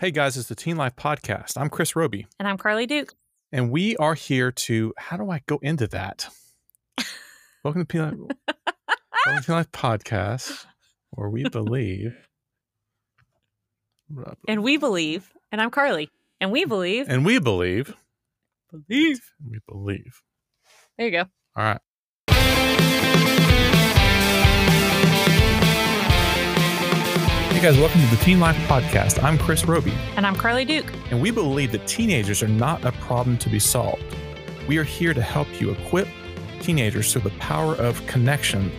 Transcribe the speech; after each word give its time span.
Hey 0.00 0.10
guys, 0.12 0.36
it's 0.36 0.48
the 0.48 0.54
Teen 0.54 0.76
Life 0.76 0.94
Podcast. 0.96 1.60
I'm 1.60 1.68
Chris 1.68 1.96
Roby, 1.96 2.26
And 2.38 2.46
I'm 2.46 2.56
Carly 2.56 2.86
Duke. 2.86 3.14
and 3.52 3.70
we 3.70 3.96
are 3.96 4.14
here 4.14 4.52
to. 4.52 4.94
How 4.96 5.16
do 5.16 5.30
I 5.30 5.42
go 5.46 5.58
into 5.62 5.86
that? 5.88 6.28
Welcome 7.64 7.84
to 7.84 7.92
Teen 7.92 8.02
Life, 8.02 8.14
Welcome 9.26 9.40
to 9.42 9.46
Teen 9.46 9.56
Life 9.56 9.72
Podcast, 9.72 10.66
where 11.10 11.28
we 11.28 11.48
believe. 11.48 12.16
And 14.46 14.62
we 14.62 14.76
believe, 14.76 15.32
and 15.52 15.60
I'm 15.60 15.70
Carly, 15.70 16.10
and 16.40 16.52
we 16.52 16.64
believe, 16.64 17.08
And 17.08 17.26
we 17.26 17.38
believe. 17.40 17.94
believe. 18.70 19.20
We 19.50 19.58
believe. 19.68 20.22
There 20.96 21.06
you 21.06 21.12
go. 21.12 21.24
All 21.56 21.64
right. 21.64 21.80
Hey 27.58 27.72
guys, 27.72 27.76
welcome 27.76 28.00
to 28.00 28.06
the 28.06 28.22
Teen 28.22 28.38
Life 28.38 28.56
Podcast. 28.68 29.20
I'm 29.20 29.36
Chris 29.36 29.64
Roby. 29.64 29.92
And 30.14 30.24
I'm 30.24 30.36
Carly 30.36 30.64
Duke. 30.64 30.92
and 31.10 31.20
we 31.20 31.32
believe 31.32 31.72
that 31.72 31.88
teenagers 31.88 32.40
are 32.40 32.46
not 32.46 32.84
a 32.84 32.92
problem 32.92 33.36
to 33.38 33.48
be 33.48 33.58
solved. 33.58 34.04
We 34.68 34.78
are 34.78 34.84
here 34.84 35.12
to 35.12 35.20
help 35.20 35.60
you 35.60 35.72
equip 35.72 36.06
teenagers 36.60 37.12
through 37.12 37.22
the 37.22 37.36
power 37.40 37.74
of 37.74 38.06
connection. 38.06 38.70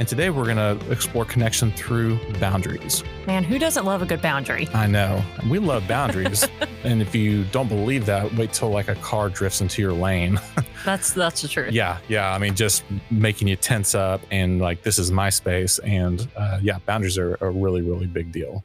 And 0.00 0.08
today 0.08 0.28
we're 0.28 0.52
going 0.52 0.56
to 0.56 0.90
explore 0.90 1.24
connection 1.24 1.70
through 1.70 2.18
boundaries. 2.40 3.04
Man, 3.28 3.44
who 3.44 3.60
doesn't 3.60 3.84
love 3.84 4.02
a 4.02 4.06
good 4.06 4.20
boundary? 4.20 4.68
I 4.74 4.88
know 4.88 5.22
we 5.48 5.60
love 5.60 5.86
boundaries. 5.86 6.48
and 6.84 7.00
if 7.00 7.14
you 7.14 7.44
don't 7.44 7.68
believe 7.68 8.04
that, 8.06 8.34
wait 8.34 8.52
till 8.52 8.70
like 8.70 8.88
a 8.88 8.96
car 8.96 9.28
drifts 9.28 9.60
into 9.60 9.80
your 9.80 9.92
lane. 9.92 10.40
That's 10.84 11.14
that's 11.14 11.40
the 11.40 11.48
truth. 11.48 11.72
yeah, 11.72 11.98
yeah. 12.08 12.34
I 12.34 12.36
mean, 12.36 12.54
just 12.54 12.84
making 13.10 13.48
you 13.48 13.56
tense 13.56 13.94
up 13.94 14.20
and 14.30 14.60
like, 14.60 14.82
this 14.82 14.98
is 14.98 15.10
my 15.10 15.30
space. 15.30 15.78
And 15.78 16.28
uh, 16.36 16.58
yeah, 16.60 16.78
boundaries 16.84 17.16
are 17.16 17.38
a 17.40 17.50
really, 17.50 17.80
really 17.80 18.06
big 18.06 18.32
deal. 18.32 18.62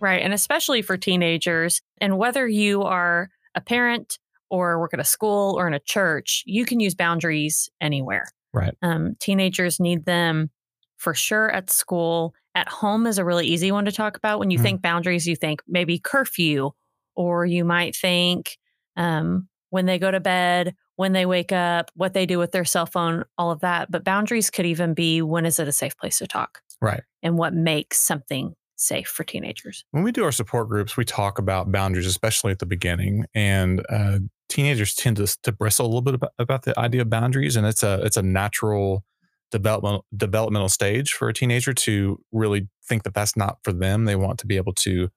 Right. 0.00 0.22
And 0.22 0.32
especially 0.32 0.80
for 0.80 0.96
teenagers. 0.96 1.82
And 1.98 2.16
whether 2.16 2.48
you 2.48 2.84
are 2.84 3.28
a 3.54 3.60
parent 3.60 4.18
or 4.48 4.78
work 4.78 4.94
at 4.94 5.00
a 5.00 5.04
school 5.04 5.58
or 5.58 5.66
in 5.66 5.74
a 5.74 5.80
church, 5.80 6.42
you 6.46 6.64
can 6.64 6.80
use 6.80 6.94
boundaries 6.94 7.68
anywhere. 7.82 8.30
Right. 8.56 8.74
Um, 8.82 9.14
teenagers 9.20 9.78
need 9.78 10.04
them 10.06 10.50
for 10.96 11.14
sure 11.14 11.50
at 11.50 11.70
school. 11.70 12.34
At 12.54 12.68
home 12.68 13.06
is 13.06 13.18
a 13.18 13.24
really 13.24 13.46
easy 13.46 13.70
one 13.70 13.84
to 13.84 13.92
talk 13.92 14.16
about. 14.16 14.38
When 14.40 14.50
you 14.50 14.58
Mhm. 14.58 14.62
think 14.62 14.82
boundaries, 14.82 15.26
you 15.26 15.36
think 15.36 15.60
maybe 15.68 15.98
curfew, 15.98 16.70
or 17.14 17.44
you 17.46 17.64
might 17.64 17.94
think 17.94 18.56
um, 18.96 19.48
when 19.70 19.84
they 19.84 19.98
go 19.98 20.10
to 20.10 20.20
bed, 20.20 20.74
when 20.96 21.12
they 21.12 21.26
wake 21.26 21.52
up, 21.52 21.90
what 21.94 22.14
they 22.14 22.24
do 22.24 22.38
with 22.38 22.52
their 22.52 22.64
cell 22.64 22.86
phone, 22.86 23.24
all 23.36 23.50
of 23.50 23.60
that. 23.60 23.90
But 23.90 24.04
boundaries 24.04 24.48
could 24.48 24.64
even 24.64 24.94
be 24.94 25.20
when 25.20 25.44
is 25.44 25.58
it 25.58 25.68
a 25.68 25.72
safe 25.72 25.94
place 25.98 26.16
to 26.18 26.26
talk 26.26 26.62
Right. 26.80 27.02
and 27.22 27.36
what 27.36 27.52
makes 27.52 28.00
something 28.00 28.54
safe 28.78 29.08
for 29.08 29.24
teenagers. 29.24 29.84
when 29.90 30.02
we 30.02 30.12
do 30.12 30.22
our 30.24 30.32
support 30.32 30.68
groups, 30.68 30.96
we 30.96 31.04
talk 31.04 31.38
about 31.38 31.70
boundaries, 31.72 32.06
especially 32.06 32.52
at 32.52 32.58
the 32.58 32.66
beginning, 32.66 33.24
and 33.34 33.84
uh, 33.90 34.18
teenagers 34.48 34.94
tend 34.94 35.16
to, 35.16 35.26
to 35.42 35.52
bristle 35.52 35.86
a 35.86 35.88
little 35.88 36.02
bit 36.02 36.14
about, 36.14 36.32
about 36.38 36.62
the 36.62 36.78
idea 36.78 37.02
of 37.02 37.10
boundaries, 37.10 37.56
and 37.56 37.66
it's 37.66 37.82
a 37.82 38.00
it's 38.04 38.16
a 38.16 38.22
natural 38.22 39.04
development 39.50 40.04
developmental 40.16 40.68
stage 40.68 41.12
for 41.12 41.28
a 41.28 41.34
teenager 41.34 41.72
to 41.72 42.18
really 42.32 42.68
think 42.88 43.04
that 43.04 43.14
that's 43.14 43.36
not 43.36 43.58
for 43.62 43.72
them. 43.72 44.04
They 44.04 44.16
want 44.16 44.38
to 44.40 44.46
be 44.46 44.56
able 44.56 44.74
to 44.74 45.08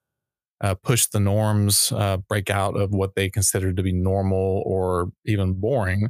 uh, 0.62 0.76
push 0.76 1.06
the 1.08 1.20
norms, 1.20 1.92
uh, 1.96 2.18
break 2.18 2.50
out 2.50 2.76
of 2.76 2.92
what 2.92 3.16
they 3.16 3.30
consider 3.30 3.74
to 3.74 3.84
be 3.84 3.94
normal 3.94 4.62
or 4.66 5.12
even 5.26 5.54
boring. 5.54 6.10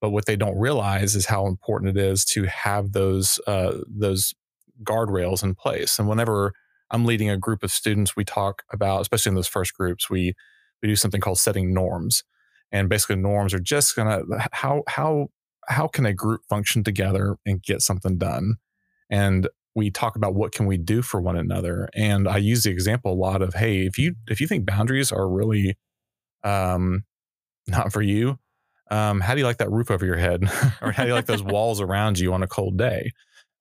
But 0.00 0.10
what 0.10 0.26
they 0.26 0.36
don't 0.36 0.58
realize 0.58 1.16
is 1.16 1.26
how 1.26 1.46
important 1.46 1.96
it 1.96 2.00
is 2.00 2.24
to 2.26 2.44
have 2.44 2.92
those 2.92 3.40
uh, 3.46 3.78
those 3.86 4.34
guardrails 4.84 5.42
in 5.42 5.54
place. 5.54 5.98
And 5.98 6.08
whenever 6.08 6.52
I'm 6.90 7.04
leading 7.04 7.28
a 7.28 7.36
group 7.36 7.62
of 7.62 7.70
students. 7.70 8.16
We 8.16 8.24
talk 8.24 8.62
about, 8.72 9.02
especially 9.02 9.30
in 9.30 9.36
those 9.36 9.48
first 9.48 9.74
groups, 9.74 10.08
we 10.08 10.34
we 10.82 10.88
do 10.88 10.96
something 10.96 11.20
called 11.20 11.38
setting 11.38 11.74
norms, 11.74 12.22
and 12.72 12.88
basically 12.88 13.16
norms 13.16 13.54
are 13.54 13.60
just 13.60 13.96
gonna 13.96 14.22
how 14.52 14.82
how 14.88 15.28
how 15.68 15.86
can 15.86 16.06
a 16.06 16.14
group 16.14 16.42
function 16.48 16.82
together 16.82 17.36
and 17.46 17.62
get 17.62 17.82
something 17.82 18.18
done, 18.18 18.56
and 19.10 19.48
we 19.74 19.90
talk 19.90 20.16
about 20.16 20.34
what 20.34 20.52
can 20.52 20.66
we 20.66 20.76
do 20.76 21.02
for 21.02 21.20
one 21.20 21.36
another. 21.36 21.88
And 21.94 22.28
I 22.28 22.38
use 22.38 22.64
the 22.64 22.70
example 22.70 23.12
a 23.12 23.14
lot 23.14 23.42
of, 23.42 23.54
hey, 23.54 23.86
if 23.86 23.96
you 23.98 24.16
if 24.26 24.40
you 24.40 24.46
think 24.46 24.66
boundaries 24.66 25.12
are 25.12 25.28
really 25.28 25.76
um, 26.44 27.04
not 27.66 27.92
for 27.92 28.02
you, 28.02 28.38
um, 28.90 29.20
how 29.20 29.34
do 29.34 29.40
you 29.40 29.46
like 29.46 29.58
that 29.58 29.70
roof 29.70 29.90
over 29.90 30.04
your 30.04 30.16
head, 30.16 30.42
or 30.82 30.92
how 30.92 31.04
do 31.04 31.08
you 31.08 31.14
like 31.14 31.26
those 31.26 31.42
walls 31.54 31.80
around 31.80 32.18
you 32.18 32.32
on 32.32 32.42
a 32.42 32.48
cold 32.48 32.76
day? 32.76 33.12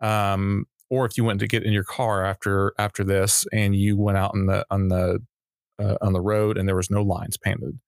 Um, 0.01 0.65
or 0.89 1.05
if 1.05 1.17
you 1.17 1.23
went 1.23 1.39
to 1.41 1.47
get 1.47 1.63
in 1.63 1.73
your 1.73 1.83
car 1.83 2.25
after 2.25 2.73
after 2.77 3.03
this 3.03 3.45
and 3.51 3.75
you 3.75 3.97
went 3.97 4.17
out 4.17 4.31
on 4.33 4.45
the 4.45 4.65
on 4.69 4.87
the 4.87 5.19
uh, 5.79 5.95
on 6.01 6.13
the 6.13 6.21
road 6.21 6.57
and 6.57 6.67
there 6.67 6.75
was 6.75 6.89
no 6.89 7.03
lines 7.03 7.37
painted 7.37 7.69
and 7.69 7.79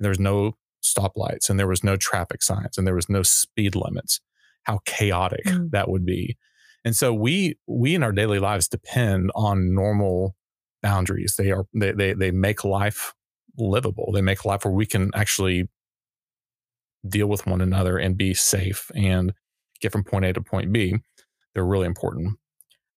there 0.00 0.10
was 0.10 0.20
no 0.20 0.56
stoplights 0.94 1.48
and 1.50 1.58
there 1.58 1.66
was 1.68 1.82
no 1.84 1.96
traffic 1.96 2.42
signs 2.42 2.78
and 2.78 2.86
there 2.86 2.94
was 2.94 3.08
no 3.08 3.22
speed 3.22 3.74
limits 3.74 4.20
how 4.64 4.78
chaotic 4.84 5.44
Mm. 5.46 5.70
that 5.70 5.88
would 5.88 6.04
be 6.06 6.36
and 6.84 6.94
so 6.96 7.12
we 7.12 7.56
we 7.66 7.94
in 7.94 8.02
our 8.02 8.12
daily 8.12 8.38
lives 8.38 8.68
depend 8.68 9.30
on 9.34 9.74
normal 9.74 10.34
boundaries 10.82 11.34
they 11.36 11.50
are 11.50 11.64
they 11.74 11.92
they, 11.92 12.12
they 12.14 12.30
make 12.30 12.64
life 12.64 13.14
livable 13.58 14.10
they 14.12 14.20
make 14.22 14.44
life 14.44 14.64
where 14.64 14.74
we 14.74 14.86
can 14.86 15.10
actually 15.14 15.68
deal 17.08 17.26
with 17.28 17.46
one 17.46 17.60
another 17.60 17.98
and 17.98 18.16
be 18.16 18.34
safe 18.34 18.90
and 18.94 19.32
get 19.80 19.92
from 19.92 20.02
point 20.04 20.24
a 20.24 20.32
to 20.32 20.40
point 20.40 20.72
b 20.72 20.96
they're 21.54 21.64
really 21.66 21.86
important 21.86 22.38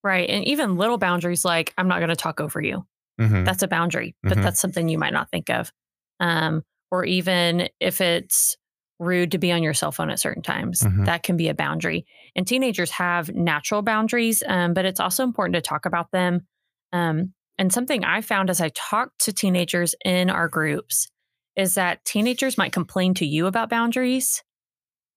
Right. 0.02 0.30
And 0.30 0.46
even 0.46 0.78
little 0.78 0.98
boundaries 0.98 1.44
like, 1.44 1.74
I'm 1.78 1.90
not 1.90 1.98
going 2.00 2.08
to 2.08 2.16
talk 2.16 2.40
over 2.40 2.62
you. 2.62 2.86
Mhm. 3.20 3.44
That's 3.44 3.64
a 3.64 3.68
boundary, 3.68 4.16
but 4.24 4.38
Mhm. 4.38 4.44
that's 4.44 4.62
something 4.62 4.88
you 4.88 4.98
might 4.98 5.12
not 5.12 5.30
think 5.30 5.50
of. 5.50 5.74
Um, 6.22 6.64
or 6.92 7.06
even 7.06 7.70
if 7.80 8.02
it's 8.02 8.58
rude 9.00 9.32
to 9.32 9.38
be 9.38 9.52
on 9.52 9.64
your 9.64 9.74
cell 9.74 9.92
phone 9.92 10.10
at 10.10 10.20
certain 10.20 10.44
times, 10.44 10.82
Mhm. 10.82 11.06
that 11.06 11.24
can 11.24 11.38
be 11.38 11.48
a 11.48 11.54
boundary. 11.54 12.06
And 12.36 12.46
teenagers 12.46 12.92
have 12.92 13.34
natural 13.34 13.82
boundaries, 13.82 14.44
um, 14.46 14.74
but 14.74 14.84
it's 14.86 15.00
also 15.00 15.24
important 15.24 15.56
to 15.56 15.62
talk 15.62 15.86
about 15.86 16.12
them. 16.12 16.48
Um, 16.92 17.34
and 17.58 17.72
something 17.72 18.04
I 18.04 18.22
found 18.22 18.50
as 18.50 18.60
I 18.60 18.70
talked 18.76 19.20
to 19.22 19.34
teenagers 19.34 19.96
in 20.04 20.30
our 20.30 20.48
groups 20.50 21.10
is 21.56 21.76
that 21.76 22.04
teenagers 22.04 22.58
might 22.58 22.74
complain 22.74 23.14
to 23.16 23.26
you 23.26 23.48
about 23.48 23.70
boundaries, 23.70 24.44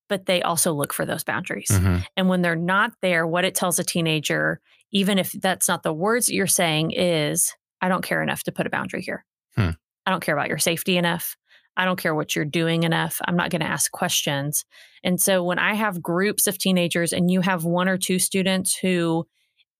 but 0.08 0.26
they 0.26 0.42
also 0.42 0.72
look 0.72 0.92
for 0.92 1.04
those 1.06 1.24
boundaries. 1.24 1.70
Mhm. 1.70 2.04
And 2.16 2.28
when 2.28 2.42
they're 2.42 2.54
not 2.56 2.92
there, 3.02 3.26
what 3.26 3.44
it 3.44 3.54
tells 3.54 3.78
a 3.78 3.84
teenager, 3.84 4.60
even 4.92 5.18
if 5.18 5.32
that's 5.32 5.68
not 5.68 5.82
the 5.82 5.92
words 5.92 6.26
that 6.26 6.34
you're 6.34 6.46
saying, 6.46 6.92
is 6.92 7.52
I 7.80 7.88
don't 7.88 8.04
care 8.04 8.22
enough 8.22 8.42
to 8.44 8.52
put 8.52 8.66
a 8.66 8.70
boundary 8.70 9.02
here. 9.02 9.24
Hmm. 9.56 9.70
I 10.06 10.10
don't 10.10 10.20
care 10.22 10.36
about 10.36 10.48
your 10.48 10.58
safety 10.58 10.96
enough. 10.96 11.36
I 11.76 11.84
don't 11.84 11.98
care 11.98 12.14
what 12.14 12.36
you're 12.36 12.44
doing 12.44 12.82
enough. 12.82 13.18
I'm 13.26 13.36
not 13.36 13.50
going 13.50 13.60
to 13.62 13.66
ask 13.66 13.90
questions. 13.92 14.64
And 15.02 15.20
so 15.20 15.42
when 15.42 15.58
I 15.58 15.74
have 15.74 16.02
groups 16.02 16.46
of 16.46 16.58
teenagers 16.58 17.12
and 17.12 17.30
you 17.30 17.40
have 17.40 17.64
one 17.64 17.88
or 17.88 17.96
two 17.96 18.18
students 18.18 18.76
who 18.76 19.26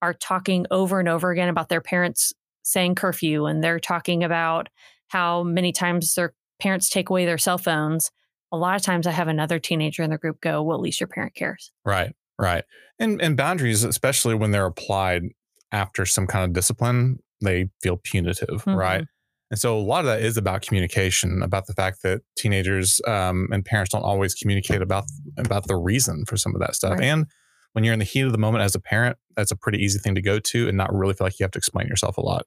are 0.00 0.14
talking 0.14 0.66
over 0.70 0.98
and 0.98 1.08
over 1.08 1.30
again 1.30 1.48
about 1.48 1.68
their 1.68 1.80
parents 1.80 2.32
saying 2.62 2.94
curfew 2.94 3.46
and 3.46 3.62
they're 3.62 3.80
talking 3.80 4.24
about 4.24 4.68
how 5.08 5.42
many 5.42 5.72
times 5.72 6.14
their 6.14 6.32
parents 6.60 6.88
take 6.88 7.10
away 7.10 7.24
their 7.26 7.38
cell 7.38 7.58
phones, 7.58 8.10
a 8.50 8.56
lot 8.56 8.76
of 8.76 8.82
times 8.82 9.06
I 9.06 9.10
have 9.12 9.28
another 9.28 9.58
teenager 9.58 10.02
in 10.02 10.10
the 10.10 10.18
group 10.18 10.40
go, 10.40 10.62
Well, 10.62 10.76
at 10.76 10.82
least 10.82 11.00
your 11.00 11.08
parent 11.08 11.34
cares. 11.34 11.72
Right, 11.84 12.14
right. 12.38 12.64
And 12.98 13.20
and 13.20 13.36
boundaries, 13.36 13.84
especially 13.84 14.34
when 14.34 14.50
they're 14.50 14.66
applied 14.66 15.24
after 15.72 16.06
some 16.06 16.26
kind 16.26 16.44
of 16.44 16.52
discipline, 16.52 17.18
they 17.40 17.70
feel 17.82 17.96
punitive, 17.96 18.64
Mhm. 18.64 18.76
right? 18.76 19.04
And 19.52 19.60
so 19.60 19.76
a 19.76 19.80
lot 19.80 20.00
of 20.00 20.06
that 20.06 20.22
is 20.22 20.38
about 20.38 20.62
communication, 20.62 21.42
about 21.42 21.66
the 21.66 21.74
fact 21.74 22.02
that 22.04 22.22
teenagers 22.38 23.02
um, 23.06 23.48
and 23.52 23.62
parents 23.62 23.92
don't 23.92 24.02
always 24.02 24.34
communicate 24.34 24.80
about 24.80 25.04
about 25.36 25.66
the 25.66 25.76
reason 25.76 26.24
for 26.24 26.38
some 26.38 26.54
of 26.54 26.60
that 26.62 26.74
stuff. 26.74 26.92
Right. 26.92 27.02
And 27.02 27.26
when 27.74 27.84
you're 27.84 27.92
in 27.92 27.98
the 27.98 28.06
heat 28.06 28.22
of 28.22 28.32
the 28.32 28.38
moment 28.38 28.64
as 28.64 28.74
a 28.74 28.80
parent, 28.80 29.18
that's 29.36 29.50
a 29.50 29.56
pretty 29.56 29.76
easy 29.76 29.98
thing 29.98 30.14
to 30.14 30.22
go 30.22 30.38
to 30.38 30.68
and 30.68 30.78
not 30.78 30.90
really 30.94 31.12
feel 31.12 31.26
like 31.26 31.38
you 31.38 31.44
have 31.44 31.50
to 31.50 31.58
explain 31.58 31.86
yourself 31.86 32.16
a 32.16 32.22
lot. 32.22 32.46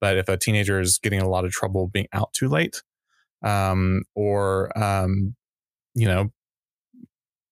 But 0.00 0.16
if 0.16 0.28
a 0.28 0.36
teenager 0.36 0.78
is 0.78 0.98
getting 0.98 1.20
a 1.20 1.28
lot 1.28 1.44
of 1.44 1.50
trouble 1.50 1.88
being 1.88 2.06
out 2.12 2.32
too 2.32 2.48
late, 2.48 2.84
um, 3.44 4.02
or 4.14 4.70
um, 4.78 5.34
you 5.96 6.06
know, 6.06 6.30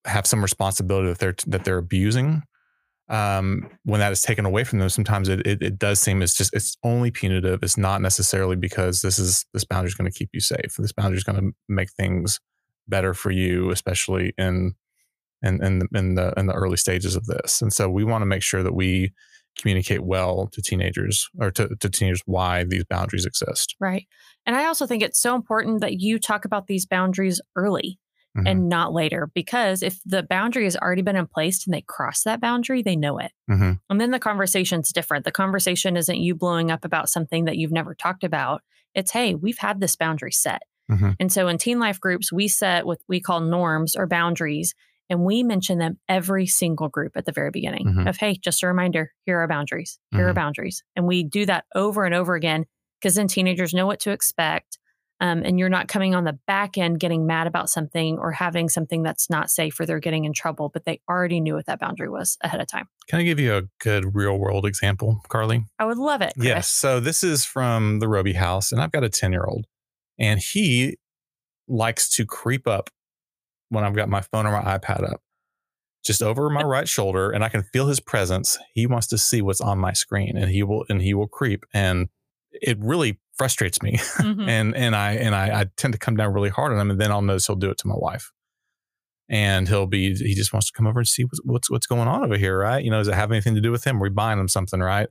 have 0.05 0.29
some 0.29 0.43
responsibility 0.43 1.09
that 1.09 1.19
they're 1.19 1.35
that 1.49 1.65
they're 1.65 1.79
abusing, 1.79 2.45
um, 3.13 3.69
when 3.85 4.01
that 4.01 4.11
is 4.11 4.23
taken 4.23 4.47
away 4.47 4.65
from 4.65 4.79
them, 4.79 4.89
sometimes 4.89 5.29
it, 5.29 5.47
it 5.47 5.63
it 5.63 5.79
does 5.79 6.01
seem 6.01 6.23
it's 6.23 6.35
just 6.35 6.55
it's 6.55 6.77
only 6.83 7.11
punitive. 7.11 7.63
It's 7.63 7.77
not 7.77 8.01
necessarily 8.01 8.57
because 8.57 9.03
this 9.03 9.19
is 9.19 9.45
this 9.53 9.65
boundary 9.65 9.89
is 9.89 9.95
going 9.95 10.11
to 10.11 10.19
keep 10.19 10.31
you 10.33 10.41
safe. 10.41 10.75
This 10.79 10.93
boundary 10.93 11.19
is 11.19 11.25
going 11.25 11.39
to 11.39 11.53
make 11.69 11.93
things 11.93 12.41
better 12.89 13.13
for 13.13 13.31
you, 13.31 13.71
especially 13.71 14.33
in 14.39 14.75
in 15.43 15.63
in 15.63 15.81
the, 15.81 15.89
in 15.95 16.15
the 16.15 16.33
in 16.39 16.47
the 16.47 16.55
early 16.55 16.79
stages 16.79 17.15
of 17.15 17.27
this. 17.27 17.61
And 17.61 17.71
so 17.71 17.89
we 17.89 18.03
want 18.03 18.23
to 18.23 18.27
make 18.27 18.43
sure 18.43 18.63
that 18.63 18.75
we 18.75 19.13
communicate 19.59 20.01
well 20.01 20.49
to 20.51 20.63
teenagers 20.63 21.29
or 21.39 21.51
to, 21.51 21.69
to 21.81 21.91
teenagers 21.91 22.23
why 22.25 22.65
these 22.65 22.85
boundaries 22.85 23.27
exist. 23.27 23.77
Right. 23.79 24.07
And 24.47 24.57
I 24.57 24.65
also 24.65 24.87
think 24.87 25.03
it's 25.03 25.21
so 25.21 25.35
important 25.35 25.83
that 25.83 26.01
you 26.01 26.19
talk 26.19 26.47
about 26.47 26.69
these 26.69 26.87
boundaries 26.87 27.39
early 27.55 27.99
Mhm. 28.37 28.49
and 28.49 28.69
not 28.69 28.93
later 28.93 29.31
because 29.35 29.83
if 29.83 30.01
the 30.07 30.23
boundary 30.23 30.65
has 30.65 30.77
already 30.77 31.03
been 31.03 31.17
in 31.17 31.27
place 31.27 31.67
and 31.67 31.75
they 31.75 31.83
cross 31.83 32.23
that 32.23 32.41
boundary, 32.41 32.83
they 32.83 32.97
know 32.97 33.19
it. 33.19 33.33
Mhm. 33.51 33.79
And 33.91 34.01
then 34.01 34.11
the 34.11 34.19
conversation's 34.19 34.93
different. 34.93 35.25
The 35.25 35.31
conversation 35.33 35.97
isn't 35.97 36.17
you 36.21 36.35
blowing 36.35 36.71
up 36.71 36.85
about 36.85 37.09
something 37.11 37.45
that 37.45 37.57
you've 37.59 37.73
never 37.73 37.95
talked 37.95 38.25
about. 38.25 38.63
It's, 38.95 39.11
hey, 39.11 39.35
we've 39.35 39.59
had 39.59 39.81
this 39.81 39.97
boundary 39.97 40.33
set. 40.33 40.63
Mhm. 40.91 41.17
And 41.21 41.33
so 41.33 41.49
in 41.49 41.59
teen 41.59 41.79
life 41.79 42.01
groups, 42.01 42.33
we 42.33 42.49
set 42.49 42.87
what 42.87 42.99
we 43.09 43.21
call 43.21 43.41
norms 43.41 43.95
or 43.97 44.07
boundaries, 44.07 44.75
and 45.11 45.25
we 45.25 45.43
mention 45.43 45.79
them 45.79 45.99
every 46.09 46.47
single 46.47 46.89
group 46.89 47.13
at 47.17 47.27
the 47.27 47.33
very 47.33 47.51
beginning 47.51 47.87
Mhm. 47.87 48.09
of, 48.09 48.17
hey, 48.17 48.35
just 48.37 48.63
a 48.63 48.67
reminder, 48.67 49.13
here 49.27 49.39
are 49.39 49.47
boundaries, 49.49 49.99
here 50.11 50.27
are 50.29 50.33
Mhm. 50.33 50.37
boundaries. 50.37 50.83
And 50.97 51.07
we 51.07 51.23
do 51.23 51.45
that 51.47 51.67
over 51.75 52.05
and 52.05 52.15
over 52.15 52.35
again 52.35 52.65
because 53.01 53.15
then 53.17 53.29
teenagers 53.29 53.75
know 53.75 53.87
what 53.87 54.01
to 54.01 54.11
expect. 54.11 54.79
Um, 55.23 55.45
and 55.45 55.57
you're 55.57 55.69
not 55.69 55.87
coming 55.87 56.17
on 56.17 56.25
the 56.25 56.37
back 56.49 56.77
end 56.77 56.99
getting 56.99 57.27
mad 57.27 57.47
about 57.47 57.71
something 57.71 58.19
or 58.19 58.33
having 58.33 58.69
something 58.69 59.05
that's 59.05 59.31
not 59.31 59.51
safe 59.51 59.79
or 59.79 59.87
they're 59.87 60.01
getting 60.01 60.25
in 60.25 60.33
trouble, 60.33 60.69
but 60.69 60.85
they 60.85 61.01
already 61.09 61.41
knew 61.41 61.55
what 61.55 61.67
that 61.67 61.79
boundary 61.79 62.09
was 62.09 62.37
ahead 62.41 62.61
of 62.61 62.67
time. 62.67 62.89
Can 63.07 63.21
I 63.21 63.23
give 63.23 63.39
you 63.39 63.55
a 63.55 63.63
good 63.81 64.17
real 64.17 64.37
world 64.37 64.67
example, 64.67 65.21
Carly? 65.29 65.65
I 65.79 65.85
would 65.85 65.97
love 65.97 66.23
it. 66.23 66.33
Chris. 66.35 66.47
Yes. 66.49 66.69
So 66.69 66.99
this 66.99 67.23
is 67.23 67.45
from 67.45 68.01
the 68.01 68.09
Roby 68.09 68.33
house, 68.33 68.73
and 68.73 68.81
I've 68.81 68.91
got 68.91 69.05
a 69.05 69.09
10 69.09 69.31
year 69.31 69.45
old, 69.45 69.67
and 70.19 70.41
he 70.41 70.97
likes 71.69 72.11
to 72.17 72.27
creep 72.27 72.67
up 72.67 72.91
when 73.69 73.85
I've 73.85 73.95
got 73.95 74.09
my 74.09 74.23
phone 74.23 74.45
or 74.45 74.51
my 74.51 74.77
iPad 74.77 75.09
up, 75.09 75.23
just 76.05 76.21
over 76.21 76.51
my 76.51 76.65
right 76.65 76.89
shoulder, 76.89 77.31
and 77.31 77.45
I 77.45 77.49
can 77.49 77.63
feel 77.63 77.87
his 77.87 78.01
presence. 78.01 78.59
He 78.75 78.89
wants 78.89 79.07
to 79.07 79.19
see 79.19 79.41
what's 79.41 79.61
on 79.61 79.79
my 79.79 79.93
screen, 79.93 80.37
and 80.37 80.51
he 80.51 80.65
will 80.65 80.85
and 80.89 81.01
he 81.01 81.15
will 81.15 81.29
creep, 81.29 81.65
and 81.73 82.09
it 82.51 82.77
really 82.81 83.21
frustrates 83.37 83.83
me. 83.83 83.93
Mhm. 84.19 84.49
and 84.49 84.77
and 84.77 84.95
I 84.97 85.13
and 85.15 85.35
I, 85.35 85.61
I 85.63 85.67
tend 85.77 85.93
to 85.95 85.99
come 85.99 86.17
down 86.17 86.33
really 86.33 86.51
hard 86.51 86.73
on 86.73 86.79
him, 86.79 86.91
and 86.91 87.01
then 87.01 87.11
I'll 87.11 87.23
notice 87.23 87.47
he'll 87.47 87.57
do 87.57 87.71
it 87.71 87.79
to 87.79 87.89
my 87.89 87.97
wife, 87.97 88.33
and 89.29 89.69
he'll 89.69 89.87
be 89.87 90.15
he 90.15 90.35
just 90.35 90.53
wants 90.53 90.67
to 90.71 90.73
come 90.77 90.87
over 90.87 91.01
and 91.01 91.09
see 91.09 91.25
what's 91.25 91.41
what's, 91.45 91.71
what's 91.71 91.87
going 91.87 92.09
on 92.09 92.25
over 92.25 92.37
here, 92.37 92.59
right? 92.59 92.85
You 92.85 92.91
know, 92.91 92.99
does 92.99 93.09
it 93.09 93.15
have 93.15 93.31
anything 93.33 93.55
to 93.55 93.61
do 93.61 93.71
with 93.73 93.85
him? 93.87 93.99
Are 93.99 94.03
we 94.03 94.11
buying 94.11 94.39
him 94.39 94.49
something, 94.49 94.81
right? 94.81 95.09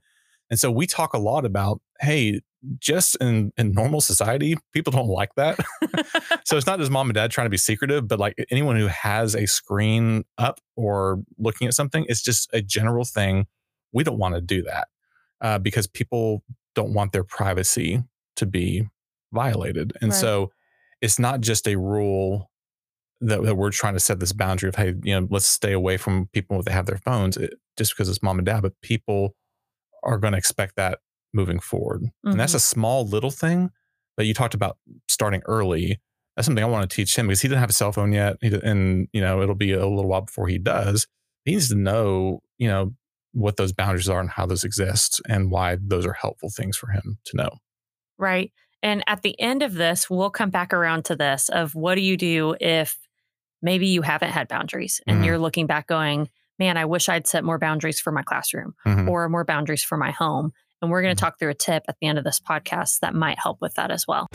And 0.50 0.60
so 0.60 0.70
we 0.70 0.86
talk 0.86 1.14
a 1.14 1.18
lot 1.18 1.46
about, 1.46 1.82
hey, 2.02 2.42
just 2.80 3.16
in 3.22 3.52
in 3.58 3.72
normal 3.72 4.02
society, 4.02 4.56
people 4.74 4.92
don't 4.92 5.08
like 5.08 5.34
that. 5.36 5.60
so 6.46 6.58
it's 6.58 6.68
not 6.68 6.78
just 6.80 6.92
mom 6.92 7.08
and 7.10 7.16
dad 7.16 7.32
trying 7.32 7.46
to 7.46 7.50
be 7.50 7.58
secretive, 7.58 8.08
but 8.08 8.20
like 8.20 8.36
anyone 8.52 8.76
who 8.78 8.88
has 8.88 9.34
a 9.36 9.46
screen 9.48 10.24
up 10.38 10.60
or 10.76 11.24
looking 11.40 11.68
at 11.68 11.74
something, 11.74 12.06
it's 12.08 12.22
just 12.22 12.50
a 12.54 12.62
general 12.62 13.06
thing. 13.06 13.48
We 13.94 14.04
don't 14.04 14.20
want 14.20 14.36
to 14.36 14.42
do 14.42 14.62
that 14.64 14.88
uh, 15.42 15.58
because 15.60 15.88
people 15.88 16.44
don't 16.76 16.94
want 16.94 17.12
their 17.14 17.24
privacy 17.24 18.04
to 18.42 18.48
be 18.48 18.90
violated. 19.34 19.94
And 20.02 20.12
Right. 20.12 20.16
so 20.16 20.52
it's 21.02 21.20
not 21.20 21.42
just 21.42 21.68
a 21.68 21.78
rule 21.78 22.52
that, 23.22 23.44
that 23.44 23.56
we're 23.56 23.72
trying 23.72 23.94
to 23.94 24.00
set 24.00 24.20
this 24.20 24.34
boundary 24.34 24.70
of, 24.70 24.76
hey, 24.76 24.96
you 25.04 25.20
know, 25.20 25.28
let's 25.32 25.48
stay 25.48 25.74
away 25.74 25.98
from 25.98 26.28
people 26.34 26.60
if 26.60 26.66
they 26.66 26.72
have 26.74 26.88
their 26.88 26.98
phones 27.00 27.38
it, 27.38 27.56
just 27.78 27.94
because 27.94 28.10
it's 28.10 28.24
mom 28.24 28.40
and 28.40 28.46
dad, 28.46 28.62
but 28.62 28.74
people 28.82 29.36
are 30.04 30.18
going 30.18 30.34
to 30.34 30.38
expect 30.38 30.76
that 30.76 31.00
moving 31.34 31.60
forward. 31.60 32.04
And 32.32 32.40
that's 32.40 32.54
Mhm. 32.54 32.56
a 32.56 32.60
small 32.60 33.06
little 33.08 33.32
thing, 33.32 33.72
but 34.18 34.26
you 34.26 34.34
talked 34.34 34.54
about 34.54 34.78
starting 35.08 35.42
early. 35.46 36.00
That's 36.36 36.46
something 36.46 36.64
I 36.64 36.68
want 36.68 36.90
to 36.90 36.96
teach 36.96 37.16
him 37.18 37.28
because 37.28 37.42
he 37.42 37.48
doesn't 37.48 37.60
have 37.60 37.70
a 37.70 37.74
cell 37.74 37.92
phone 37.92 38.12
yet. 38.14 38.38
And, 38.42 39.08
you 39.14 39.22
know, 39.22 39.42
it'll 39.42 39.56
be 39.56 39.74
a 39.74 39.86
little 39.88 40.08
while 40.08 40.22
before 40.22 40.48
he 40.48 40.58
does. 40.58 41.08
He 41.46 41.52
needs 41.52 41.70
to 41.70 41.76
know, 41.76 42.42
you 42.58 42.68
know, 42.68 42.94
what 43.34 43.58
those 43.58 43.72
boundaries 43.74 44.10
are 44.10 44.20
and 44.20 44.30
how 44.30 44.46
those 44.46 44.64
exist 44.64 45.22
and 45.30 45.52
why 45.52 45.78
those 45.82 46.06
are 46.06 46.14
helpful 46.14 46.50
things 46.50 46.78
for 46.78 46.88
him 46.92 47.18
to 47.26 47.38
know. 47.38 47.50
Right. 48.22 48.54
And 48.84 49.04
at 49.08 49.24
the 49.24 49.38
end 49.40 49.64
of 49.64 49.74
this, 49.74 50.10
we'll 50.10 50.30
come 50.30 50.52
back 50.52 50.74
around 50.74 51.06
to 51.06 51.16
this 51.16 51.50
of 51.50 51.76
what 51.76 51.96
do 51.96 52.02
you 52.02 52.16
do 52.16 52.56
if 52.62 52.98
maybe 53.62 53.88
you 53.88 54.04
haven't 54.04 54.30
had 54.30 54.48
boundaries 54.48 55.02
and 55.08 55.22
Mhm. 55.22 55.26
you're 55.26 55.38
looking 55.40 55.66
back 55.68 55.88
going, 55.88 56.30
man, 56.60 56.78
I 56.78 56.86
wish 56.86 57.10
I'd 57.10 57.26
set 57.28 57.44
more 57.44 57.58
boundaries 57.58 58.00
for 58.00 58.12
my 58.12 58.22
classroom 58.22 58.76
Mhm. 58.86 59.10
or 59.10 59.28
more 59.28 59.44
boundaries 59.44 59.84
for 59.84 59.98
my 59.98 60.12
home. 60.12 60.52
And 60.82 60.90
we're 60.92 61.02
going 61.02 61.16
to 61.16 61.20
talk 61.20 61.38
through 61.40 61.50
a 61.50 61.56
tip 61.56 61.84
at 61.88 61.96
the 62.00 62.08
end 62.08 62.18
of 62.20 62.24
this 62.24 62.40
podcast 62.40 63.00
that 63.02 63.14
might 63.16 63.40
help 63.40 63.60
with 63.60 63.74
that 63.76 63.90
as 63.92 64.08
well. 64.08 64.28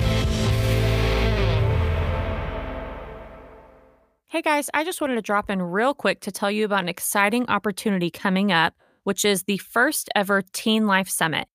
Hey 4.28 4.42
guys, 4.42 4.68
I 4.74 4.82
just 4.84 5.00
wanted 5.00 5.14
to 5.14 5.22
drop 5.22 5.48
in 5.48 5.62
real 5.62 5.94
quick 5.94 6.20
to 6.22 6.32
tell 6.32 6.50
you 6.50 6.64
about 6.64 6.80
an 6.80 6.88
exciting 6.88 7.48
opportunity 7.48 8.10
coming 8.10 8.50
up, 8.52 8.74
which 9.04 9.24
is 9.24 9.44
the 9.44 9.58
first 9.58 10.08
ever 10.14 10.42
Teen 10.42 10.86
Life 10.86 11.08
Summit. 11.08 11.46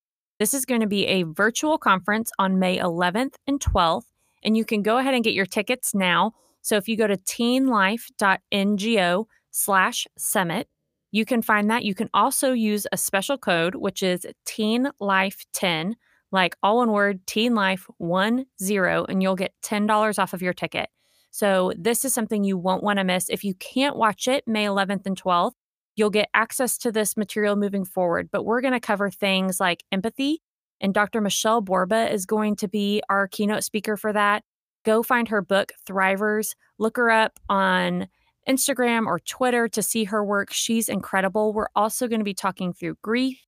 This 0.42 0.54
is 0.54 0.64
going 0.64 0.80
to 0.80 0.88
be 0.88 1.06
a 1.06 1.22
virtual 1.22 1.78
conference 1.78 2.32
on 2.36 2.58
May 2.58 2.76
11th 2.76 3.34
and 3.46 3.60
12th, 3.60 4.06
and 4.42 4.56
you 4.56 4.64
can 4.64 4.82
go 4.82 4.98
ahead 4.98 5.14
and 5.14 5.22
get 5.22 5.34
your 5.34 5.46
tickets 5.46 5.94
now. 5.94 6.32
So 6.62 6.76
if 6.76 6.88
you 6.88 6.96
go 6.96 7.06
to 7.06 7.16
teenlife.ngo 7.16 9.24
slash 9.52 10.06
summit, 10.18 10.68
you 11.12 11.24
can 11.24 11.42
find 11.42 11.70
that. 11.70 11.84
You 11.84 11.94
can 11.94 12.10
also 12.12 12.54
use 12.54 12.88
a 12.90 12.96
special 12.96 13.38
code, 13.38 13.76
which 13.76 14.02
is 14.02 14.26
teenlife10, 14.44 15.92
like 16.32 16.56
all 16.60 16.78
one 16.78 16.90
word, 16.90 17.24
teenlife10, 17.28 19.04
and 19.08 19.22
you'll 19.22 19.36
get 19.36 19.54
$10 19.62 20.18
off 20.18 20.32
of 20.32 20.42
your 20.42 20.54
ticket. 20.54 20.90
So 21.30 21.72
this 21.78 22.04
is 22.04 22.12
something 22.12 22.42
you 22.42 22.58
won't 22.58 22.82
want 22.82 22.98
to 22.98 23.04
miss. 23.04 23.30
If 23.30 23.44
you 23.44 23.54
can't 23.54 23.94
watch 23.94 24.26
it 24.26 24.42
May 24.48 24.64
11th 24.64 25.06
and 25.06 25.16
12th, 25.16 25.52
you'll 25.96 26.10
get 26.10 26.28
access 26.34 26.78
to 26.78 26.92
this 26.92 27.16
material 27.16 27.56
moving 27.56 27.84
forward. 27.84 28.30
But 28.30 28.44
we're 28.44 28.60
going 28.60 28.72
to 28.72 28.80
cover 28.80 29.10
things 29.10 29.60
like 29.60 29.84
empathy, 29.92 30.42
and 30.80 30.92
Dr. 30.92 31.20
Michelle 31.20 31.60
Borba 31.60 32.12
is 32.12 32.26
going 32.26 32.56
to 32.56 32.68
be 32.68 33.02
our 33.08 33.28
keynote 33.28 33.64
speaker 33.64 33.96
for 33.96 34.12
that. 34.12 34.42
Go 34.84 35.02
find 35.02 35.28
her 35.28 35.40
book, 35.40 35.72
Thrivers. 35.86 36.54
Look 36.78 36.96
her 36.96 37.10
up 37.10 37.38
on 37.48 38.08
Instagram 38.48 39.06
or 39.06 39.20
Twitter 39.20 39.68
to 39.68 39.82
see 39.82 40.04
her 40.04 40.24
work. 40.24 40.52
She's 40.52 40.88
incredible. 40.88 41.52
We're 41.52 41.68
also 41.76 42.08
going 42.08 42.20
to 42.20 42.24
be 42.24 42.34
talking 42.34 42.72
through 42.72 42.96
grief, 43.02 43.38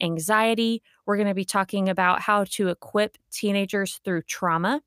anxiety. 0.00 0.82
We're 1.04 1.16
going 1.16 1.28
to 1.28 1.34
be 1.34 1.44
talking 1.44 1.88
about 1.88 2.22
how 2.22 2.44
to 2.52 2.68
equip 2.68 3.18
teenagers 3.30 4.00
through 4.04 4.22
trauma 4.22 4.80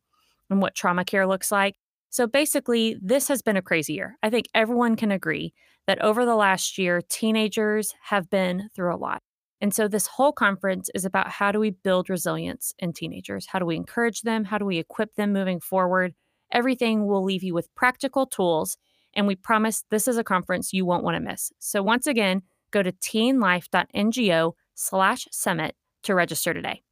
and 0.49 0.61
what 0.61 0.73
trauma 0.73 1.05
care 1.05 1.27
looks 1.27 1.51
like. 1.51 1.75
So 2.09 2.27
basically, 2.27 2.97
this 3.01 3.27
has 3.27 3.41
been 3.41 3.55
a 3.55 3.61
crazy 3.61 3.93
year. 3.93 4.17
I 4.23 4.29
think 4.29 4.47
everyone 4.53 4.95
can 4.95 5.11
agree 5.11 5.53
that 5.91 6.01
over 6.01 6.23
the 6.23 6.37
last 6.37 6.77
year, 6.77 7.01
teenagers 7.01 7.93
have 8.03 8.29
been 8.29 8.69
through 8.73 8.95
a 8.95 8.95
lot. 8.95 9.21
And 9.59 9.73
so, 9.73 9.89
this 9.89 10.07
whole 10.07 10.31
conference 10.31 10.89
is 10.95 11.03
about 11.03 11.29
how 11.29 11.51
do 11.51 11.59
we 11.59 11.71
build 11.71 12.09
resilience 12.09 12.73
in 12.79 12.93
teenagers? 12.93 13.47
How 13.47 13.59
do 13.59 13.65
we 13.65 13.75
encourage 13.75 14.21
them? 14.21 14.45
How 14.45 14.57
do 14.57 14.63
we 14.63 14.77
equip 14.77 15.15
them 15.15 15.33
moving 15.33 15.59
forward? 15.59 16.13
Everything 16.49 17.07
will 17.07 17.25
leave 17.25 17.43
you 17.43 17.53
with 17.53 17.67
practical 17.75 18.25
tools. 18.25 18.77
And 19.13 19.27
we 19.27 19.35
promise 19.35 19.83
this 19.91 20.07
is 20.07 20.17
a 20.17 20.23
conference 20.23 20.71
you 20.71 20.85
won't 20.85 21.03
want 21.03 21.15
to 21.15 21.19
miss. 21.19 21.51
So, 21.59 21.83
once 21.83 22.07
again, 22.07 22.43
go 22.71 22.81
to 22.81 22.93
teenlife.ngo 22.93 24.53
slash 24.73 25.27
summit 25.29 25.75
to 26.03 26.15
register 26.15 26.53
today. 26.53 26.83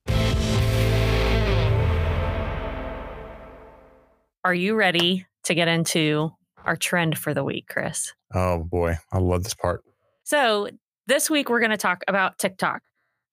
Are 4.44 4.53
you 4.53 4.75
ready 4.75 5.25
to 5.45 5.53
get 5.53 5.69
into 5.69 6.31
our 6.66 6.75
trend 6.75 7.18
for 7.18 7.33
the 7.33 7.44
week, 7.44 7.68
Chris? 7.69 8.13
Oh 8.33 8.63
boy, 8.63 8.97
I 9.11 9.18
love 9.19 9.44
this 9.44 9.54
part. 9.54 9.83
So 10.23 10.69
this 11.07 11.30
week 11.30 11.49
we're 11.49 11.59
going 11.59 11.71
to 11.71 11.78
talk 11.78 12.04
about 12.07 12.37
TikTok. 12.37 12.81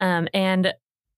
Um, 0.00 0.28
and 0.33 0.73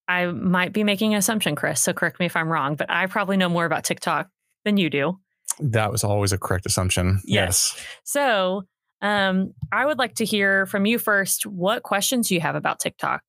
I 0.09 0.27
might 0.27 0.73
be 0.73 0.85
making 0.85 1.15
an 1.15 1.19
assumption, 1.19 1.55
Chris. 1.55 1.83
So 1.83 1.93
correct 1.93 2.19
me 2.19 2.27
if 2.27 2.37
I'm 2.37 2.49
wrong, 2.49 2.75
but 2.75 2.91
I 2.91 3.07
probably 3.07 3.37
know 3.37 3.49
more 3.49 3.65
about 3.65 3.85
TikTok 3.85 4.29
than 4.65 4.77
you 4.77 4.91
do. 4.91 5.19
That 5.61 5.93
was 5.93 6.05
always 6.05 6.33
a 6.33 6.39
correct 6.39 6.67
assumption. 6.67 7.21
Yes. 7.25 7.75
Yes. 7.77 7.87
So 8.05 8.63
um, 9.03 9.55
I 9.71 9.87
would 9.87 9.99
like 9.99 10.17
to 10.17 10.25
hear 10.25 10.67
from 10.67 10.87
you 10.87 10.99
first. 10.99 11.47
What 11.47 11.83
questions 11.83 12.31
you 12.31 12.41
have 12.41 12.55
about 12.55 12.81
TikTok? 12.81 13.23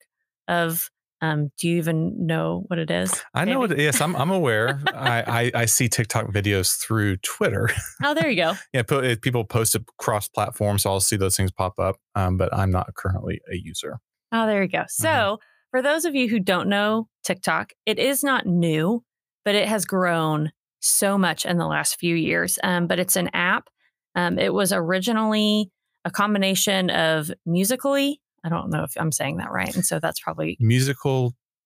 Of 0.48 0.90
um, 1.20 1.50
do 1.58 1.68
you 1.68 1.76
even 1.78 2.26
know 2.26 2.64
what 2.68 2.78
it 2.78 2.90
is? 2.90 3.12
I 3.34 3.44
know 3.44 3.62
it. 3.64 3.78
Yes, 3.78 4.00
I'm. 4.00 4.14
I'm 4.16 4.30
aware. 4.30 4.80
I, 4.94 5.50
I 5.54 5.60
I 5.62 5.64
see 5.66 5.88
TikTok 5.88 6.26
videos 6.32 6.78
through 6.80 7.18
Twitter. 7.18 7.68
Oh, 8.02 8.14
there 8.14 8.28
you 8.30 8.36
go. 8.36 8.54
yeah, 8.72 8.82
people 9.20 9.44
post 9.44 9.74
it 9.74 9.84
cross 9.98 10.28
platform, 10.28 10.78
so 10.78 10.90
I'll 10.90 11.00
see 11.00 11.16
those 11.16 11.36
things 11.36 11.50
pop 11.50 11.78
up. 11.78 11.96
Um, 12.14 12.36
but 12.36 12.52
I'm 12.54 12.70
not 12.70 12.94
currently 12.94 13.40
a 13.52 13.56
user. 13.56 13.98
Oh, 14.32 14.46
there 14.46 14.62
you 14.62 14.68
go. 14.68 14.84
So, 14.88 15.08
Mm-hmm. 15.08 15.34
for 15.70 15.82
those 15.82 16.04
of 16.04 16.14
you 16.14 16.28
who 16.28 16.38
don't 16.40 16.68
know 16.68 17.08
TikTok, 17.24 17.72
it 17.86 17.98
is 17.98 18.22
not 18.24 18.46
new, 18.46 19.02
but 19.44 19.54
it 19.54 19.68
has 19.68 19.84
grown 19.84 20.52
so 20.80 21.18
much 21.18 21.44
in 21.44 21.58
the 21.58 21.66
last 21.66 21.96
few 21.98 22.14
years. 22.14 22.58
Um, 22.62 22.86
but 22.86 22.98
it's 22.98 23.16
an 23.16 23.28
app. 23.34 23.68
Um, 24.14 24.38
it 24.38 24.54
was 24.54 24.72
originally 24.72 25.70
a 26.04 26.10
combination 26.10 26.88
of 26.90 27.30
Musical.ly. 27.44 28.16
I 28.44 28.48
don't 28.48 28.70
know 28.70 28.84
if 28.84 28.92
I'm 28.96 29.12
saying 29.12 29.36
that 29.38 29.50
right. 29.52 29.74
And 29.74 29.84
so 29.84 29.98
that's 30.00 30.20
probably, 30.20 30.56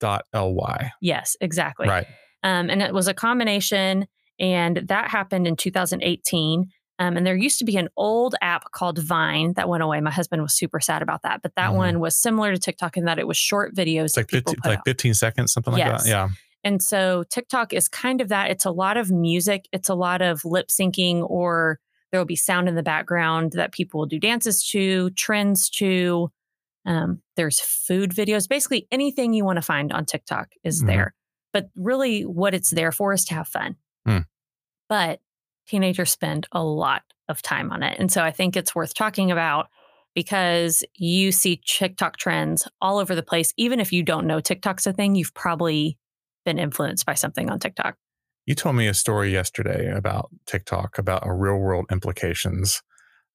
Musical.ly. 0.01 0.93
yes, 1.01 1.37
exactly. 1.41 1.89
Right. 1.89 2.07
Um, 2.43 2.69
and 2.71 2.83
it 2.83 2.93
was 2.93 3.09
a 3.09 3.15
combination, 3.15 4.07
and 4.39 4.77
that 4.89 5.11
happened 5.11 5.47
in 5.47 5.57
2018. 5.57 6.67
Um, 7.01 7.17
and 7.17 7.27
there 7.27 7.35
used 7.35 7.59
to 7.59 7.65
be 7.65 7.77
an 7.77 7.89
old 7.97 8.37
app 8.41 8.71
called 8.73 8.99
Vine 8.99 9.55
that 9.55 9.69
went 9.69 9.83
away. 9.83 10.01
My 10.01 10.11
husband 10.13 10.43
was 10.43 10.55
super 10.55 10.79
sad 10.79 11.03
about 11.03 11.23
that, 11.23 11.43
but 11.43 11.55
that 11.57 11.71
Mhm. 11.71 11.77
one 11.77 12.01
was 12.01 12.17
similar 12.17 12.53
to 12.53 12.59
TikTok 12.59 12.97
in 12.97 13.05
that 13.07 13.19
it 13.19 13.27
was 13.27 13.37
short 13.37 13.75
videos. 13.75 14.05
It's 14.05 14.17
like 14.17 14.27
that 14.29 14.37
15, 14.45 14.55
put 14.63 14.69
like 14.69 14.79
out. 14.79 14.85
15 14.85 15.15
seconds, 15.15 15.53
something 15.53 15.73
like 15.73 15.81
Yes. 15.85 16.05
that. 16.05 16.09
Yeah. 16.11 16.29
And 16.63 16.81
so 16.83 17.25
TikTok 17.31 17.73
is 17.73 17.89
kind 17.89 18.21
of 18.21 18.29
that. 18.29 18.51
It's 18.51 18.65
a 18.65 18.71
lot 18.71 18.97
of 18.97 19.11
music, 19.11 19.67
it's 19.73 19.89
a 19.89 19.95
lot 19.95 20.23
of 20.23 20.45
lip 20.45 20.69
syncing, 20.69 21.29
or 21.29 21.81
there 22.13 22.21
will 22.21 22.25
be 22.27 22.37
sound 22.37 22.69
in 22.69 22.75
the 22.77 22.83
background 22.83 23.53
that 23.53 23.73
people 23.73 23.99
will 24.01 24.07
do 24.07 24.21
dances 24.21 24.63
to, 24.71 25.11
trends 25.11 25.69
to. 25.71 26.31
Um, 26.87 27.23
there's 27.37 27.61
food 27.61 28.11
videos. 28.11 28.49
Basically, 28.49 28.87
anything 28.93 29.33
you 29.33 29.45
want 29.45 29.57
to 29.57 29.63
find 29.63 29.93
on 29.93 30.05
TikTok 30.05 30.49
is 30.63 30.83
Mhm. 30.83 30.87
there. 30.87 31.15
But 31.53 31.71
really, 31.77 32.23
what 32.23 32.55
it's 32.55 32.71
there 32.71 32.93
for 32.93 33.13
is 33.13 33.25
to 33.27 33.35
have 33.35 33.49
fun. 33.49 33.77
Hmm. 34.07 34.19
But 34.89 35.21
teenagers 35.67 36.11
spend 36.11 36.47
a 36.53 36.63
lot 36.63 37.03
of 37.29 37.41
time 37.43 37.71
on 37.73 37.83
it. 37.83 37.99
And 37.99 38.13
so 38.13 38.23
I 38.23 38.31
think 38.31 38.57
it's 38.57 38.75
worth 38.75 38.95
talking 38.95 39.31
about 39.31 39.69
because 40.15 40.85
you 40.95 41.33
see 41.33 41.61
TikTok 41.67 42.19
trends 42.19 42.69
all 42.81 42.99
over 42.99 43.15
the 43.15 43.23
place. 43.23 43.53
Even 43.57 43.81
if 43.81 43.93
you 43.93 44.03
don't 44.03 44.27
know 44.27 44.41
TikTok's 44.41 44.87
a 44.87 44.93
thing, 44.93 45.15
you've 45.15 45.35
probably 45.35 45.99
been 46.45 46.59
influenced 46.59 47.07
by 47.07 47.15
something 47.15 47.49
on 47.51 47.59
TikTok. 47.59 47.97
You 48.47 48.55
told 48.55 48.77
me 48.77 48.87
a 48.87 48.95
story 48.95 49.33
yesterday 49.33 49.91
about 49.91 50.29
TikTok, 50.47 50.99
about 50.99 51.23
real 51.27 51.57
world 51.57 51.87
implications. 51.91 52.83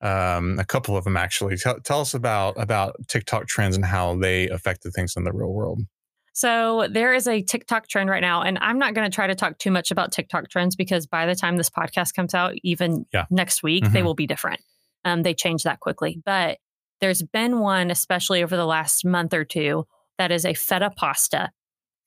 Um, 0.02 0.58
a 0.60 0.66
couple 0.66 0.96
of 0.96 1.04
them 1.04 1.18
actually. 1.18 1.58
Tell, 1.58 1.80
tell 1.82 2.02
us 2.02 2.14
about 2.14 2.56
about 2.62 2.96
TikTok 3.08 3.48
trends 3.48 3.76
and 3.76 3.84
how 3.86 4.16
they 4.16 4.48
affected 4.50 4.94
things 4.94 5.16
in 5.18 5.24
the 5.26 5.34
real 5.34 5.52
world. 5.52 5.82
So 6.34 6.88
there 6.90 7.14
is 7.14 7.28
a 7.28 7.42
TikTok 7.42 7.90
trend 7.90 8.10
right 8.10 8.22
now, 8.22 8.42
and 8.44 8.58
I'm 8.62 8.80
not 8.80 8.94
going 8.94 9.10
to 9.10 9.14
try 9.14 9.28
to 9.28 9.36
talk 9.36 9.58
too 9.58 9.72
much 9.72 9.92
about 9.92 10.14
TikTok 10.14 10.50
trends 10.50 10.76
because 10.78 11.06
by 11.06 11.26
the 11.26 11.36
time 11.36 11.58
this 11.58 11.70
podcast 11.70 12.14
comes 12.16 12.34
out, 12.34 12.54
even 12.64 13.06
Yeah. 13.14 13.26
next 13.30 13.62
week, 13.62 13.84
Mhm. 13.84 13.92
they 13.92 14.04
will 14.04 14.14
be 14.14 14.28
different. 14.28 14.62
Um, 15.04 15.24
they 15.24 15.34
change 15.34 15.64
that 15.64 15.82
quickly, 15.82 16.22
but 16.24 16.60
there's 17.02 17.24
been 17.24 17.60
one, 17.60 17.92
especially 17.92 18.42
over 18.42 18.56
the 18.56 18.66
last 18.66 19.04
month 19.06 19.34
or 19.34 19.44
two, 19.44 19.86
that 20.18 20.32
is 20.32 20.46
a 20.46 20.54
feta 20.54 20.92
pasta. 20.96 21.50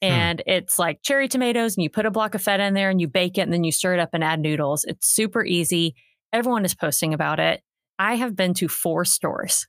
And 0.00 0.42
it's 0.46 0.78
like 0.78 1.02
cherry 1.02 1.28
tomatoes, 1.28 1.76
and 1.76 1.84
you 1.84 1.90
put 1.90 2.06
a 2.06 2.10
block 2.10 2.34
of 2.34 2.42
feta 2.42 2.64
in 2.64 2.74
there 2.74 2.90
and 2.90 3.00
you 3.00 3.08
bake 3.08 3.36
it, 3.38 3.42
and 3.42 3.52
then 3.52 3.64
you 3.64 3.72
stir 3.72 3.94
it 3.94 4.00
up 4.00 4.10
and 4.14 4.24
add 4.24 4.40
noodles. 4.40 4.84
It's 4.84 5.06
super 5.08 5.44
easy. 5.44 5.94
Everyone 6.32 6.64
is 6.64 6.74
posting 6.74 7.12
about 7.14 7.38
it. 7.38 7.62
I 8.02 8.14
have 8.16 8.34
been 8.34 8.54
to 8.54 8.68
four 8.68 9.04
stores. 9.04 9.66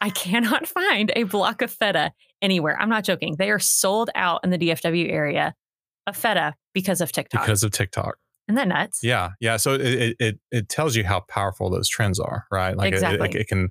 I 0.00 0.10
cannot 0.10 0.66
find 0.78 1.12
a 1.14 1.22
block 1.24 1.62
of 1.62 1.70
feta 1.70 2.12
anywhere. 2.42 2.76
I'm 2.80 2.88
not 2.88 3.04
joking. 3.04 3.36
They 3.38 3.50
are 3.50 3.58
sold 3.58 4.10
out 4.14 4.40
in 4.44 4.50
the 4.50 4.58
DFW 4.58 5.10
area 5.10 5.54
of 6.06 6.16
feta 6.16 6.54
because 6.74 7.00
of 7.00 7.12
TikTok. 7.12 7.42
because 7.42 7.62
of 7.62 7.70
TikTok. 7.70 8.16
Isn't 8.48 8.56
that 8.56 8.68
nuts? 8.68 9.00
Yeah, 9.02 9.30
yeah. 9.40 9.58
So 9.58 9.74
it 9.74 9.80
it 9.82 10.16
it, 10.18 10.38
it 10.50 10.68
tells 10.68 10.96
you 10.96 11.04
how 11.04 11.20
powerful 11.28 11.68
those 11.70 11.88
trends 11.88 12.18
are, 12.18 12.46
right? 12.50 12.76
Like 12.76 12.88
it- 12.88 12.94
it, 12.94 12.96
Exactly. 12.96 13.18
like 13.18 13.34
it 13.34 13.46
can. 13.48 13.70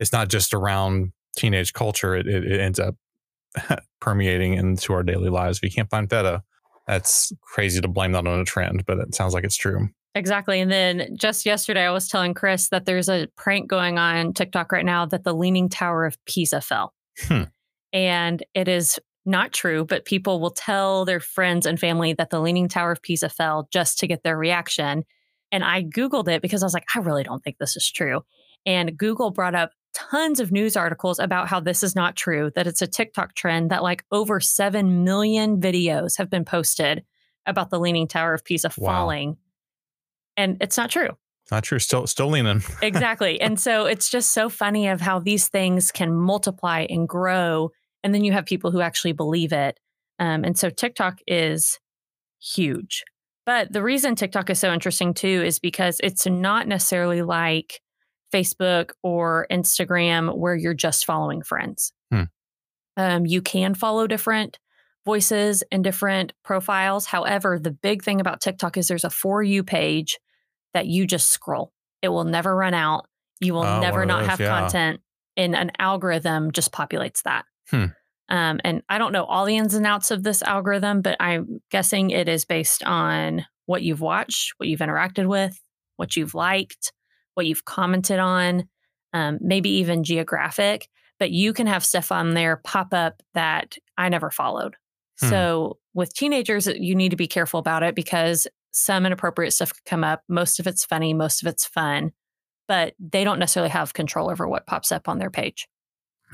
It's 0.00 0.12
not 0.12 0.28
just 0.28 0.54
around 0.54 1.12
teenage 1.36 1.72
culture. 1.72 2.14
It 2.16 2.26
it, 2.28 2.44
it 2.50 2.60
ends 2.60 2.78
up 2.78 2.94
permeating 4.00 4.54
into 4.54 4.92
our 4.92 5.02
daily 5.02 5.28
lives. 5.28 5.58
If 5.58 5.64
you 5.64 5.70
can't 5.70 5.90
find 5.90 6.08
feta, 6.08 6.42
that's 6.86 7.32
crazy 7.42 7.80
to 7.80 7.88
blame 7.88 8.12
that 8.12 8.26
on 8.26 8.40
a 8.40 8.44
trend, 8.44 8.84
but 8.86 8.98
it 8.98 9.14
sounds 9.14 9.34
like 9.34 9.44
it's 9.44 9.56
true. 9.56 9.88
Exactly. 10.14 10.60
And 10.60 10.70
then 10.70 11.16
just 11.16 11.46
yesterday, 11.46 11.86
I 11.86 11.90
was 11.90 12.08
telling 12.08 12.34
Chris 12.34 12.68
that 12.68 12.84
there's 12.84 13.08
a 13.08 13.28
prank 13.36 13.68
going 13.68 13.98
on 13.98 14.34
TikTok 14.34 14.70
right 14.70 14.84
now 14.84 15.06
that 15.06 15.24
the 15.24 15.32
Leaning 15.34 15.68
Tower 15.68 16.04
of 16.04 16.22
Pisa 16.26 16.60
fell. 16.60 16.92
Hmm. 17.20 17.44
And 17.92 18.42
it 18.54 18.68
is 18.68 18.98
not 19.24 19.52
true, 19.52 19.84
but 19.84 20.04
people 20.04 20.40
will 20.40 20.50
tell 20.50 21.04
their 21.04 21.20
friends 21.20 21.64
and 21.64 21.78
family 21.78 22.12
that 22.14 22.30
the 22.30 22.40
Leaning 22.40 22.68
Tower 22.68 22.92
of 22.92 23.02
Pisa 23.02 23.28
fell 23.28 23.68
just 23.72 23.98
to 23.98 24.06
get 24.06 24.22
their 24.22 24.36
reaction. 24.36 25.04
And 25.50 25.64
I 25.64 25.82
Googled 25.82 26.28
it 26.28 26.42
because 26.42 26.62
I 26.62 26.66
was 26.66 26.74
like, 26.74 26.86
I 26.94 26.98
really 26.98 27.22
don't 27.22 27.42
think 27.42 27.58
this 27.58 27.76
is 27.76 27.90
true. 27.90 28.22
And 28.66 28.96
Google 28.96 29.30
brought 29.30 29.54
up 29.54 29.70
tons 29.94 30.40
of 30.40 30.50
news 30.50 30.76
articles 30.76 31.18
about 31.18 31.48
how 31.48 31.60
this 31.60 31.82
is 31.82 31.94
not 31.94 32.16
true, 32.16 32.50
that 32.54 32.66
it's 32.66 32.82
a 32.82 32.86
TikTok 32.86 33.34
trend, 33.34 33.70
that 33.70 33.82
like 33.82 34.04
over 34.10 34.40
7 34.40 35.04
million 35.04 35.60
videos 35.60 36.16
have 36.18 36.30
been 36.30 36.44
posted 36.44 37.04
about 37.46 37.70
the 37.70 37.78
Leaning 37.78 38.08
Tower 38.08 38.34
of 38.34 38.44
Pisa 38.44 38.70
Wow. 38.78 38.92
falling. 38.92 39.36
And 40.36 40.56
it's 40.60 40.76
not 40.76 40.90
true. 40.90 41.10
Not 41.50 41.64
true. 41.64 41.78
Still 41.78 42.06
still 42.06 42.28
leaning. 42.28 42.62
Exactly. 42.82 43.40
and 43.40 43.58
so 43.58 43.86
it's 43.86 44.10
just 44.10 44.32
so 44.32 44.48
funny 44.48 44.88
of 44.88 45.00
how 45.00 45.18
these 45.18 45.48
things 45.48 45.92
can 45.92 46.14
multiply 46.14 46.86
and 46.88 47.08
grow. 47.08 47.70
And 48.02 48.14
then 48.14 48.24
you 48.24 48.32
have 48.32 48.46
people 48.46 48.70
who 48.70 48.80
actually 48.80 49.12
believe 49.12 49.52
it. 49.52 49.78
Um, 50.18 50.44
and 50.44 50.58
so 50.58 50.70
TikTok 50.70 51.18
is 51.26 51.78
huge. 52.40 53.04
But 53.44 53.72
the 53.72 53.82
reason 53.82 54.14
TikTok 54.14 54.50
is 54.50 54.58
so 54.58 54.72
interesting 54.72 55.14
too 55.14 55.42
is 55.44 55.58
because 55.58 56.00
it's 56.02 56.26
not 56.26 56.68
necessarily 56.68 57.22
like 57.22 57.80
Facebook 58.32 58.90
or 59.02 59.46
Instagram 59.50 60.36
where 60.36 60.54
you're 60.54 60.74
just 60.74 61.04
following 61.04 61.42
friends. 61.42 61.92
Hmm. 62.10 62.22
Um, 62.96 63.26
you 63.26 63.42
can 63.42 63.74
follow 63.74 64.06
different 64.06 64.58
voices 65.04 65.62
and 65.72 65.82
different 65.82 66.32
profiles. 66.44 67.06
However, 67.06 67.58
the 67.58 67.70
big 67.70 68.02
thing 68.02 68.20
about 68.20 68.40
TikTok 68.40 68.76
is 68.76 68.88
there's 68.88 69.04
a 69.04 69.10
For 69.10 69.42
You 69.42 69.64
page 69.64 70.18
that 70.74 70.86
you 70.86 71.06
just 71.06 71.30
scroll. 71.30 71.72
It 72.02 72.08
will 72.08 72.24
never 72.24 72.54
run 72.54 72.74
out. 72.74 73.06
You 73.40 73.54
will 73.54 73.64
Oh, 73.64 73.80
never 73.80 74.06
not 74.06 74.20
those, 74.20 74.28
have 74.30 74.40
yeah. 74.40 74.60
content, 74.60 75.00
and 75.36 75.54
an 75.56 75.72
algorithm 75.78 76.52
just 76.52 76.72
populates 76.72 77.22
that. 77.22 77.44
Hmm. 77.70 77.86
Um, 78.28 78.60
and 78.64 78.82
I 78.88 78.98
don't 78.98 79.12
know 79.12 79.24
all 79.24 79.44
the 79.44 79.56
ins 79.56 79.74
and 79.74 79.86
outs 79.86 80.10
of 80.10 80.22
this 80.22 80.42
algorithm, 80.42 81.02
but 81.02 81.16
I'm 81.20 81.60
guessing 81.70 82.10
it 82.10 82.28
is 82.28 82.44
based 82.44 82.82
on 82.84 83.44
what 83.66 83.82
you've 83.82 84.00
watched, 84.00 84.54
what 84.56 84.68
you've 84.68 84.80
interacted 84.80 85.26
with, 85.26 85.60
what 85.96 86.16
you've 86.16 86.34
liked, 86.34 86.92
what 87.34 87.46
you've 87.46 87.64
commented 87.64 88.18
on, 88.18 88.68
um, 89.12 89.38
maybe 89.40 89.70
even 89.70 90.04
geographic. 90.04 90.88
But 91.18 91.30
you 91.30 91.52
can 91.52 91.66
have 91.66 91.84
stuff 91.84 92.10
on 92.10 92.34
there 92.34 92.56
pop 92.64 92.94
up 92.94 93.22
that 93.34 93.76
I 93.98 94.08
never 94.08 94.30
followed. 94.30 94.76
Hmm. 95.22 95.28
So 95.28 95.78
with 95.94 96.14
teenagers, 96.14 96.66
you 96.66 96.94
need 96.94 97.10
to 97.10 97.16
be 97.16 97.26
careful 97.26 97.60
about 97.60 97.82
it 97.82 97.94
because 97.94 98.46
some 98.72 99.06
inappropriate 99.06 99.52
stuff 99.52 99.72
could 99.72 99.84
come 99.84 100.04
up. 100.04 100.22
Most 100.28 100.58
of 100.58 100.66
it's 100.66 100.84
funny, 100.84 101.14
most 101.14 101.42
of 101.42 101.48
it's 101.48 101.64
fun, 101.64 102.12
but 102.68 102.94
they 102.98 103.24
don't 103.24 103.38
necessarily 103.38 103.70
have 103.70 103.94
control 103.94 104.30
over 104.30 104.48
what 104.48 104.66
pops 104.66 104.90
up 104.90 105.08
on 105.08 105.18
their 105.18 105.30
page. 105.30 105.68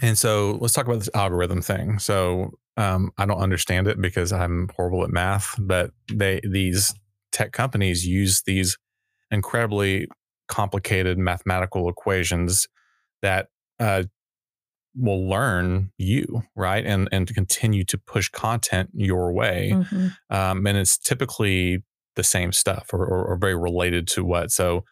And 0.00 0.16
so 0.16 0.58
let's 0.60 0.74
talk 0.74 0.86
about 0.86 1.00
this 1.00 1.10
algorithm 1.14 1.60
thing. 1.60 1.98
So 1.98 2.52
um, 2.76 3.10
I 3.18 3.26
don't 3.26 3.40
understand 3.40 3.88
it 3.88 4.00
because 4.00 4.32
I'm 4.32 4.70
horrible 4.76 5.02
at 5.02 5.10
math, 5.10 5.56
but 5.58 5.90
they 6.12 6.40
these 6.44 6.94
tech 7.32 7.52
companies 7.52 8.06
use 8.06 8.42
these 8.42 8.78
incredibly 9.30 10.06
complicated 10.46 11.18
mathematical 11.18 11.88
equations 11.88 12.68
that 13.22 13.48
uh, 13.80 14.04
will 14.96 15.28
learn 15.28 15.90
you 15.98 16.42
right 16.56 16.84
and 16.86 17.08
and 17.12 17.28
to 17.28 17.34
continue 17.34 17.84
to 17.84 17.98
push 17.98 18.28
content 18.30 18.90
your 18.94 19.32
way 19.32 19.70
Mhm. 19.72 20.12
um, 20.30 20.66
and 20.66 20.78
it's 20.78 20.98
typically 20.98 21.84
the 22.16 22.24
same 22.24 22.52
stuff 22.52 22.88
or, 22.92 23.04
or, 23.06 23.24
or 23.26 23.36
very 23.38 23.54
related 23.56 24.08
to 24.08 24.24
what 24.24 24.50
so 24.50 24.84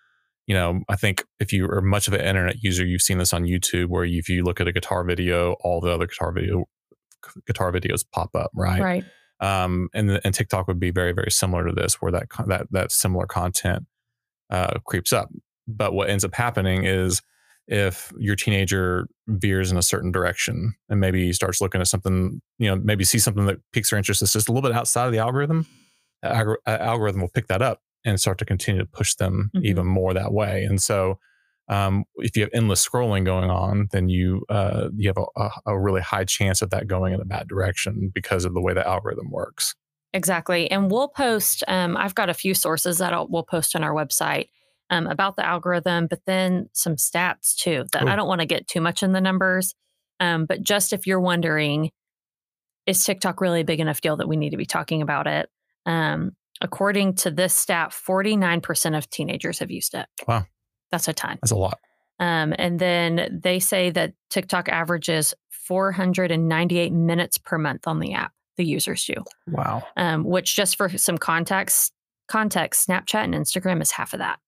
you 0.47 0.55
know 0.55 0.81
i 0.89 0.95
think 0.97 1.25
if 1.41 1.53
you 1.53 1.65
are 1.67 1.81
much 1.81 2.07
of 2.07 2.15
an 2.15 2.21
internet 2.21 2.63
user 2.63 2.85
you've 2.87 3.03
seen 3.03 3.19
this 3.19 3.33
on 3.33 3.45
youtube 3.45 3.87
where 3.89 4.05
you, 4.05 4.19
if 4.19 4.29
you 4.29 4.45
look 4.45 4.61
at 4.61 4.69
a 4.69 4.73
guitar 4.73 5.03
video 5.03 5.55
all 5.65 5.81
the 5.81 5.91
other 5.91 6.07
guitar 6.07 6.31
video 6.33 6.67
guitar 7.47 7.73
videos 7.73 8.05
pop 8.13 8.31
up 8.37 8.51
right, 8.55 8.81
Right. 8.81 9.05
um 9.41 9.89
and 9.93 10.21
and 10.25 10.33
tiktok 10.35 10.69
would 10.69 10.79
be 10.79 10.91
very 10.93 11.13
very 11.13 11.31
similar 11.33 11.67
to 11.67 11.73
this 11.73 11.95
where 12.01 12.13
that 12.13 12.29
that 12.47 12.69
that 12.71 12.93
similar 12.93 13.27
content 13.27 13.87
uh 14.51 14.79
creeps 14.87 15.13
up 15.13 15.29
but 15.67 15.93
what 15.95 16.09
ends 16.11 16.25
up 16.25 16.35
happening 16.35 16.85
is 16.85 17.23
if 17.69 18.13
your 18.19 18.37
teenager 18.37 19.09
veers 19.27 19.73
in 19.73 19.79
a 19.79 19.83
certain 19.83 20.13
direction 20.13 20.75
and 20.89 21.01
maybe 21.01 21.33
starts 21.33 21.61
looking 21.61 21.81
at 21.81 21.89
something, 21.89 22.41
you 22.59 22.69
know, 22.69 22.77
maybe 22.77 23.05
see 23.05 23.19
something 23.19 23.47
that 23.47 23.59
piques 23.73 23.91
their 23.91 23.97
interest 23.99 24.21
that's 24.21 24.33
just 24.33 24.49
a 24.49 24.53
little 24.53 24.69
bit 24.69 24.77
outside 24.77 25.07
of 25.07 25.13
the 25.13 25.19
algorithm, 25.19 25.67
algor- 26.25 26.57
uh, 26.67 26.79
algorithm 26.81 27.21
will 27.21 27.31
pick 27.35 27.49
that 27.49 27.63
up 27.63 27.81
and 28.05 28.21
start 28.21 28.39
to 28.39 28.45
continue 28.45 28.81
to 28.81 28.87
push 28.87 29.15
them 29.17 29.51
Mhm. 29.57 29.65
even 29.65 29.87
more 29.87 30.15
that 30.15 30.33
way. 30.33 30.65
And 30.65 30.81
so, 30.81 31.19
um, 31.69 32.05
if 32.19 32.37
you 32.37 32.43
have 32.45 32.51
endless 32.55 32.87
scrolling 32.87 33.25
going 33.25 33.51
on, 33.51 33.89
then 33.91 34.09
you 34.09 34.45
uh, 34.49 34.89
you 34.97 35.09
have 35.09 35.17
a, 35.19 35.41
a, 35.41 35.51
a 35.73 35.79
really 35.81 36.01
high 36.01 36.25
chance 36.25 36.63
of 36.63 36.71
that 36.71 36.87
going 36.87 37.13
in 37.13 37.21
a 37.21 37.25
bad 37.25 37.49
direction 37.49 38.13
because 38.15 38.45
of 38.45 38.55
the 38.55 38.61
way 38.61 38.73
the 38.73 38.87
algorithm 38.87 39.31
works. 39.33 39.75
Exactly. 40.15 40.71
And 40.71 40.91
we'll 40.91 41.09
post, 41.09 41.65
um, 41.67 41.97
I've 41.97 42.15
got 42.15 42.31
a 42.31 42.35
few 42.35 42.55
sources 42.55 42.99
that 42.99 43.13
I'll, 43.13 43.27
we'll 43.27 43.43
post 43.43 43.75
on 43.75 43.83
our 43.83 43.93
website 43.93 44.49
um, 44.91 45.07
about 45.07 45.37
the 45.37 45.47
algorithm, 45.47 46.07
but 46.07 46.21
then 46.27 46.69
some 46.73 46.97
stats 46.97 47.55
too 47.57 47.85
that 47.93 48.01
Cool. 48.03 48.09
I 48.09 48.17
don't 48.17 48.29
want 48.29 48.41
to 48.41 48.47
get 48.47 48.67
too 48.69 48.81
much 48.81 49.03
in 49.03 49.13
the 49.13 49.21
numbers. 49.21 49.75
Um, 50.21 50.47
but 50.47 50.63
just 50.63 50.93
if 50.93 51.07
you're 51.07 51.21
wondering, 51.21 51.91
is 52.87 53.05
TikTok 53.05 53.41
really 53.41 53.61
a 53.63 53.65
big 53.65 53.81
enough 53.81 54.01
deal 54.01 54.17
that 54.17 54.29
we 54.29 54.37
need 54.37 54.51
to 54.51 54.57
be 54.57 54.67
talking 54.67 55.03
about 55.03 55.27
it? 55.27 55.51
Um, 55.85 56.33
according 56.61 57.15
to 57.17 57.31
this 57.31 57.55
stat, 57.57 57.91
49% 57.91 58.97
of 58.97 59.11
teenagers 59.11 59.59
have 59.59 59.71
used 59.71 59.95
it. 59.95 60.07
Wow. 60.27 60.47
That's 60.91 61.09
a 61.09 61.13
ton. 61.13 61.39
That's 61.43 61.51
a 61.51 61.57
lot. 61.57 61.79
Um, 62.19 62.55
and 62.59 62.79
then 62.79 63.41
they 63.43 63.59
say 63.59 63.91
that 63.91 64.15
TikTok 64.31 64.69
averages 64.69 65.35
498 65.51 66.93
minutes 66.93 67.39
per 67.39 67.59
month 67.59 67.87
on 67.87 67.99
the 67.99 68.15
app, 68.15 68.33
the 68.57 68.65
users 68.65 69.05
do 69.05 69.15
Wow. 69.49 69.83
um, 69.97 70.25
which 70.25 70.55
just 70.57 70.77
for 70.77 70.89
some 70.97 71.19
context, 71.19 71.93
context, 72.29 72.89
Snapchat 72.89 73.25
and 73.25 73.35
Instagram 73.35 73.83
is 73.83 73.91
half 73.91 74.13
of 74.15 74.21
that. 74.21 74.39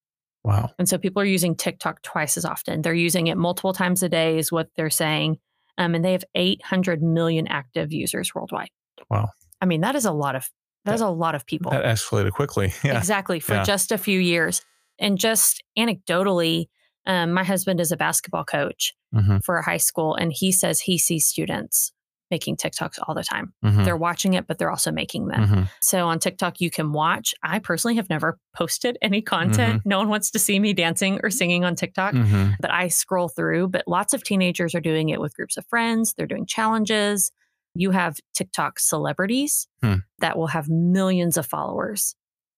Wow. 0.45 0.71
And 0.79 0.89
so 0.89 0.99
people 0.99 1.21
are 1.23 1.27
using 1.27 1.55
TikTok 1.57 2.03
twice 2.03 2.37
as 2.37 2.45
often. 2.45 2.83
They're 2.83 2.95
using 2.95 3.27
it 3.27 3.37
multiple 3.37 3.73
times 3.73 4.03
a 4.03 4.09
day, 4.09 4.39
is 4.39 4.51
what 4.53 4.69
they're 4.77 4.91
saying. 4.91 5.39
Um, 5.77 5.95
and 5.95 6.05
they 6.05 6.13
have 6.13 6.25
800 6.35 7.03
million 7.03 7.47
active 7.49 7.93
users 7.93 8.35
worldwide. 8.35 8.71
Wow. 9.11 9.29
I 9.61 9.67
mean, 9.67 9.81
that 9.83 9.95
is 9.95 10.05
a 10.05 10.13
lot 10.13 10.37
of 10.37 10.49
that 10.85 10.95
is 10.95 11.01
a 11.03 11.09
lot 11.09 11.35
of 11.35 11.45
people. 11.45 11.71
That 11.73 11.85
escalated 11.85 12.33
quickly. 12.33 12.73
Yeah. 12.85 12.97
Exactly 12.97 13.41
for 13.41 13.55
Yeah. 13.55 13.65
just 13.65 13.93
a 13.93 13.99
few 13.99 14.19
years. 14.19 14.63
And 14.99 15.19
just 15.19 15.63
anecdotally, 15.79 16.67
um, 17.07 17.33
my 17.33 17.45
husband 17.45 17.81
is 17.81 17.93
a 17.93 17.97
basketball 17.97 18.45
coach 18.45 18.95
Mhm. 19.15 19.45
for 19.45 19.57
a 19.59 19.65
high 19.65 19.77
school, 19.79 20.15
and 20.15 20.33
he 20.33 20.51
says 20.53 20.81
he 20.81 20.97
sees 20.99 21.27
students 21.27 21.93
making 22.31 22.57
TikToks 22.57 22.99
all 23.07 23.15
the 23.15 23.25
time. 23.25 23.53
Mhm. 23.65 23.85
They're 23.85 23.97
watching 23.97 24.35
it, 24.35 24.47
but 24.47 24.59
they're 24.59 24.71
also 24.71 24.91
making 24.93 25.29
them. 25.29 25.47
Mhm. 25.49 25.71
So 25.81 26.07
on 26.09 26.19
TikTok, 26.19 26.61
you 26.61 26.71
can 26.71 26.93
watch. 26.93 27.35
I 27.43 27.59
personally 27.59 27.97
have 27.97 28.11
never 28.11 28.39
posted 28.55 28.99
any 29.03 29.23
content. 29.23 29.83
No 29.85 29.99
one 29.99 30.09
wants 30.09 30.31
to 30.33 30.39
see 30.39 30.59
me 30.61 30.73
dancing 30.73 31.21
or 31.23 31.31
singing 31.31 31.65
on 31.65 31.75
TikTok. 31.75 32.15
Mhm. 32.15 32.57
But 32.61 32.71
I 32.71 32.89
scroll 32.89 33.29
through, 33.29 33.69
but 33.69 33.85
lots 33.87 34.13
of 34.15 34.23
teenagers 34.25 34.75
are 34.75 34.81
doing 34.81 35.09
it 35.09 35.21
with 35.21 35.35
groups 35.35 35.57
of 35.57 35.67
friends. 35.67 36.15
They're 36.17 36.27
doing 36.27 36.47
challenges. 36.47 37.33
You 37.75 37.91
have 37.93 38.17
TikTok 38.35 38.79
celebrities 38.81 39.69
Hmm. 39.83 39.97
that 40.19 40.37
will 40.37 40.49
have 40.49 40.69
millions 40.69 41.37
of 41.37 41.47
followers. 41.47 42.15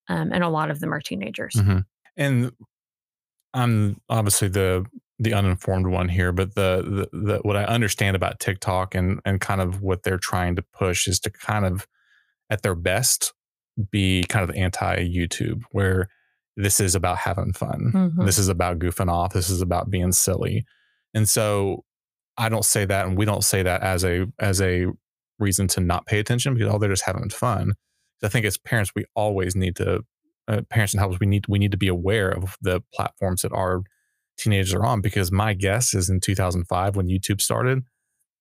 Um, 0.09 0.33
and 0.33 0.43
a 0.43 0.49
lot 0.49 0.71
of 0.71 0.81
them 0.81 0.93
are 0.93 1.01
teenagers. 1.01 1.55
Mhm. 1.55 1.85
And 2.17 2.53
I'm 3.55 4.01
obviously 4.09 4.49
the 4.49 4.87
the 5.21 5.35
uninformed 5.35 5.87
one 5.87 6.09
here, 6.09 6.33
but 6.33 6.55
the, 6.55 7.09
the 7.13 7.19
the 7.19 7.39
what 7.43 7.57
I 7.57 7.65
understand 7.65 8.17
about 8.17 8.41
TikTok 8.41 8.95
and 8.95 9.21
and 9.25 9.41
kind 9.41 9.61
of 9.61 9.83
what 9.83 10.03
they're 10.03 10.19
trying 10.19 10.57
to 10.57 10.63
push 10.63 11.07
is 11.07 11.21
to 11.21 11.31
kind 11.31 11.67
of 11.67 11.87
at 12.49 12.63
their 12.63 12.75
best 12.75 13.33
be 13.91 14.25
kind 14.25 14.49
of 14.49 14.57
anti 14.57 14.97
YouTube, 14.97 15.63
where 15.73 16.09
this 16.57 16.81
is 16.81 16.95
about 16.95 17.19
having 17.19 17.53
fun. 17.53 17.93
Mhm. 17.95 18.27
This 18.27 18.39
is 18.39 18.49
about 18.49 18.79
goofing 18.79 19.11
off. 19.11 19.33
This 19.33 19.51
is 19.51 19.61
about 19.63 19.91
being 19.91 20.13
silly. 20.13 20.65
And 21.15 21.29
so 21.29 21.85
I 22.37 22.49
don't 22.49 22.65
say 22.65 22.85
that 22.87 23.07
and 23.07 23.17
we 23.17 23.25
don't 23.27 23.45
say 23.45 23.63
that 23.63 23.83
as 23.83 24.05
a 24.05 24.27
as 24.39 24.61
a 24.63 24.87
reason 25.39 25.69
to 25.69 25.81
not 25.81 26.07
pay 26.07 26.19
attention 26.19 26.55
because 26.55 26.73
oh 26.73 26.79
they're 26.79 26.91
just 26.91 27.05
having 27.05 27.29
fun. 27.31 27.75
I 28.23 28.29
think 28.29 28.47
as 28.47 28.59
parents 28.59 28.93
we 28.97 29.05
always 29.15 29.55
need 29.55 29.77
to 29.77 30.03
uh, 30.49 30.63
parents 30.71 30.93
and 30.95 31.01
helpers 31.01 31.21
we 31.21 31.27
need 31.27 31.47
we 31.49 31.59
need 31.59 31.71
to 31.73 31.79
be 31.79 31.89
aware 31.89 32.31
of 32.31 32.57
the 32.61 32.83
platforms 32.95 33.43
that 33.43 33.53
our 33.53 33.83
teenagers 34.41 34.75
are 34.75 34.85
on 34.85 35.01
because 35.01 35.31
my 35.31 35.55
guess 35.55 35.95
is 35.95 36.09
in 36.11 36.21
2005 36.21 36.97
when 36.97 37.09
YouTube 37.09 37.41
started 37.41 37.83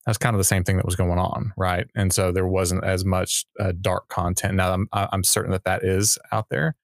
that's 0.05 0.17
kind 0.17 0.33
of 0.33 0.39
the 0.39 0.45
same 0.45 0.63
thing 0.63 0.77
that 0.77 0.85
was 0.85 0.95
going 0.95 1.19
on 1.19 1.53
right? 1.57 1.87
And 1.95 2.11
so 2.13 2.31
there 2.31 2.47
wasn't 2.47 2.83
as 2.83 3.05
much 3.05 3.45
uh, 3.59 3.73
dark 3.79 4.07
content. 4.07 4.55
Now 4.55 4.73
I'm 4.73 4.87
I'm 4.91 5.23
certain 5.23 5.51
that 5.51 5.65
that 5.65 5.83
is 5.83 6.17
out 6.31 6.47
there 6.49 6.75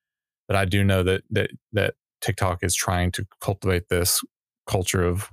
but 0.47 0.55
I 0.55 0.65
do 0.65 0.83
know 0.83 1.03
that 1.03 1.23
that 1.31 1.51
that 1.73 1.95
TikTok 2.21 2.63
is 2.63 2.75
trying 2.75 3.11
to 3.11 3.25
cultivate 3.41 3.89
this 3.89 4.23
culture 4.67 5.03
of 5.03 5.29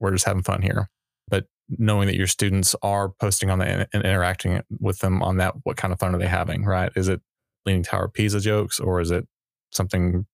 we're 0.00 0.12
just 0.12 0.24
having 0.24 0.42
fun 0.42 0.62
here. 0.62 0.88
But 1.28 1.46
knowing 1.68 2.06
that 2.06 2.16
your 2.16 2.26
students 2.26 2.74
are 2.82 3.10
posting 3.10 3.50
on 3.50 3.60
and, 3.60 3.86
and 3.92 4.04
interacting 4.04 4.62
with 4.80 4.98
them 5.00 5.22
on 5.22 5.36
that 5.38 5.54
what 5.64 5.76
kind 5.76 5.92
of 5.92 6.00
fun 6.00 6.14
are 6.14 6.18
they 6.18 6.26
having 6.26 6.64
right? 6.64 6.92
Is 6.96 7.08
it 7.08 7.20
leaning 7.66 7.82
tower 7.82 8.08
pisa 8.08 8.40
jokes 8.40 8.80
or 8.80 9.00
is 9.00 9.10
it 9.10 9.26
something 9.72 10.26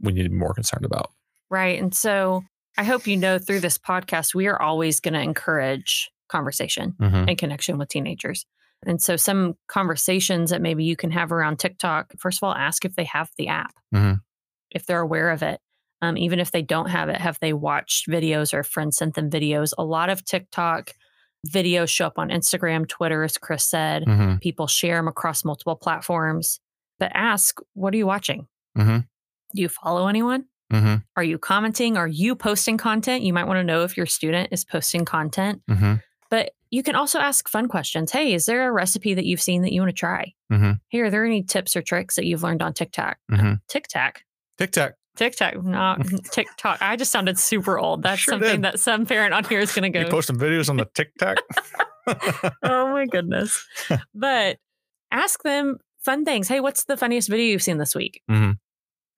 we 0.00 0.12
need 0.12 0.22
to 0.22 0.28
be 0.28 0.36
more 0.36 0.54
concerned 0.54 0.84
about 0.84 1.12
Right. 1.50 1.80
And 1.80 1.94
so 1.94 2.44
I 2.76 2.84
hope 2.84 3.06
you 3.06 3.16
know 3.16 3.38
through 3.38 3.60
this 3.60 3.78
podcast, 3.78 4.34
we 4.34 4.46
are 4.46 4.60
always 4.60 5.00
going 5.00 5.14
to 5.14 5.20
encourage 5.20 6.10
conversation 6.28 6.94
mm-hmm. 7.00 7.28
and 7.28 7.38
connection 7.38 7.78
with 7.78 7.88
teenagers. 7.88 8.44
And 8.86 9.02
so 9.02 9.16
some 9.16 9.54
conversations 9.66 10.50
that 10.50 10.62
maybe 10.62 10.84
you 10.84 10.94
can 10.94 11.10
have 11.10 11.32
around 11.32 11.58
TikTok, 11.58 12.12
first 12.18 12.38
of 12.38 12.46
all, 12.46 12.54
ask 12.54 12.84
if 12.84 12.94
they 12.94 13.04
have 13.04 13.30
the 13.36 13.48
app, 13.48 13.74
Mhm. 13.92 14.20
if 14.70 14.86
they're 14.86 15.00
aware 15.00 15.30
of 15.30 15.42
it. 15.42 15.60
Um, 16.00 16.16
even 16.16 16.38
if 16.38 16.52
they 16.52 16.62
don't 16.62 16.90
have 16.90 17.08
it, 17.08 17.20
have 17.20 17.38
they 17.40 17.52
watched 17.52 18.06
videos 18.08 18.54
or 18.54 18.60
a 18.60 18.64
friend 18.64 18.94
sent 18.94 19.14
them 19.14 19.30
videos? 19.30 19.72
A 19.76 19.84
lot 19.84 20.10
of 20.10 20.24
TikTok 20.24 20.92
videos 21.48 21.88
show 21.88 22.06
up 22.06 22.18
on 22.18 22.28
Instagram, 22.28 22.86
Twitter, 22.86 23.24
as 23.24 23.36
Chris 23.36 23.64
said. 23.64 24.04
Mm-hmm. 24.04 24.36
People 24.36 24.68
share 24.68 24.96
them 24.96 25.08
across 25.08 25.44
multiple 25.44 25.74
platforms. 25.74 26.60
But 27.00 27.10
ask, 27.14 27.58
what 27.74 27.92
are 27.94 27.96
you 27.96 28.06
watching? 28.06 28.46
Mhm. 28.76 29.08
Do 29.54 29.62
you 29.62 29.68
follow 29.68 30.06
anyone? 30.06 30.44
Mm-hmm. 30.72 30.96
Are 31.16 31.22
you 31.24 31.38
commenting? 31.38 31.96
Are 31.96 32.06
you 32.08 32.34
posting 32.36 32.76
content? 32.76 33.22
You 33.22 33.32
might 33.32 33.44
want 33.46 33.58
to 33.58 33.64
know 33.64 33.84
if 33.84 33.96
your 33.96 34.06
student 34.06 34.48
is 34.52 34.64
posting 34.64 35.04
content. 35.04 35.62
Mm-hmm. 35.70 35.94
But 36.30 36.50
you 36.70 36.82
can 36.82 36.94
also 36.94 37.18
ask 37.18 37.48
fun 37.48 37.68
questions. 37.68 38.12
Hey, 38.12 38.34
is 38.34 38.44
there 38.46 38.68
a 38.68 38.72
recipe 38.72 39.14
that 39.14 39.24
you've 39.24 39.40
seen 39.40 39.62
that 39.62 39.72
you 39.72 39.80
want 39.80 39.88
to 39.88 39.98
try? 39.98 40.34
Mhm. 40.52 40.80
Hey, 40.88 41.00
are 41.00 41.08
there 41.10 41.24
any 41.24 41.42
tips 41.42 41.74
or 41.74 41.80
tricks 41.80 42.16
that 42.16 42.26
you've 42.26 42.42
learned 42.42 42.60
on 42.62 42.74
TikTok? 42.74 43.16
Mhm. 43.30 43.60
TikTok. 43.68 44.22
TikTok. 44.58 44.92
TikTok, 45.16 45.64
not 45.64 46.00
TikTok. 46.30 46.82
I 46.82 46.96
just 46.96 47.10
sounded 47.10 47.38
super 47.38 47.78
old. 47.78 48.02
That's 48.02 48.20
Sure 48.20 48.32
something 48.32 48.60
did. 48.60 48.62
that 48.62 48.78
some 48.80 49.06
parent 49.06 49.32
on 49.34 49.44
here 49.44 49.58
is 49.60 49.72
going 49.72 49.90
to 49.90 49.90
go. 49.90 50.00
You 50.00 50.04
go, 50.04 50.10
posting 50.12 50.36
videos 50.36 50.68
on 50.68 50.76
the 50.76 50.84
TikTok? 50.94 51.38
oh 52.62 52.92
my 52.92 53.06
goodness. 53.06 53.66
but 54.14 54.58
ask 55.10 55.42
them 55.42 55.78
fun 56.04 56.24
things. 56.24 56.46
Hey, 56.48 56.60
what's 56.60 56.84
the 56.84 56.96
funniest 56.96 57.28
video 57.28 57.46
you've 57.46 57.62
seen 57.62 57.78
this 57.78 57.94
week? 57.94 58.22
Mhm. 58.30 58.58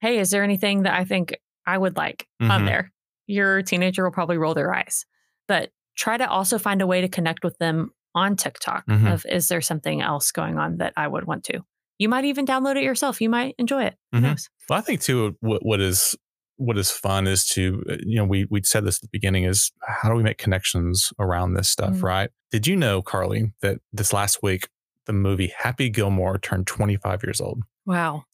Hey, 0.01 0.19
is 0.19 0.31
there 0.31 0.43
anything 0.43 0.83
that 0.83 0.93
I 0.99 1.05
think 1.05 1.37
I 1.65 1.77
would 1.77 1.95
like 1.95 2.27
on 2.41 2.61
Mhm. 2.61 2.65
there? 2.65 2.91
Your 3.27 3.61
teenager 3.61 4.03
will 4.03 4.11
probably 4.11 4.37
roll 4.37 4.53
their 4.53 4.73
eyes, 4.73 5.05
but 5.47 5.71
try 5.95 6.17
to 6.17 6.27
also 6.29 6.57
find 6.57 6.81
a 6.81 6.87
way 6.87 7.01
to 7.01 7.07
connect 7.07 7.43
with 7.43 7.57
them 7.59 7.91
on 8.15 8.35
TikTok. 8.35 8.85
Mhm. 8.87 9.13
Of 9.13 9.25
is 9.29 9.47
there 9.47 9.61
something 9.61 10.01
else 10.01 10.31
going 10.31 10.57
on 10.57 10.77
that 10.77 10.93
I 10.97 11.07
would 11.07 11.25
want 11.25 11.43
to? 11.45 11.61
You 11.99 12.09
might 12.09 12.25
even 12.25 12.45
download 12.45 12.77
it 12.77 12.83
yourself. 12.83 13.21
You 13.21 13.29
might 13.29 13.55
enjoy 13.57 13.83
it. 13.83 13.95
Who 14.11 14.17
Mhm. 14.19 14.23
knows? 14.23 14.49
Well, 14.69 14.79
I 14.79 14.81
think 14.81 15.01
too, 15.01 15.37
what, 15.39 15.63
what 15.65 15.79
is 15.79 16.15
what 16.57 16.77
is 16.77 16.91
fun 16.91 17.25
is 17.25 17.43
to 17.43 17.83
uh, 17.89 17.95
you 18.01 18.15
know 18.17 18.25
we 18.25 18.45
we 18.51 18.61
said 18.63 18.85
this 18.85 18.97
at 18.97 19.01
the 19.01 19.09
beginning 19.11 19.45
is 19.45 19.71
how 19.87 20.09
do 20.09 20.15
we 20.15 20.21
make 20.21 20.37
connections 20.37 21.11
around 21.19 21.53
this 21.53 21.67
stuff, 21.69 21.93
Mm. 21.95 22.03
right? 22.03 22.29
Did 22.51 22.67
you 22.67 22.75
know, 22.75 23.01
Carly, 23.01 23.53
that 23.61 23.79
this 23.91 24.13
last 24.13 24.43
week 24.43 24.67
the 25.07 25.13
movie 25.13 25.51
Happy 25.57 25.89
Gilmore 25.89 26.37
turned 26.37 26.67
25 26.67 27.23
years 27.23 27.41
old? 27.41 27.63
Wow. 27.87 28.25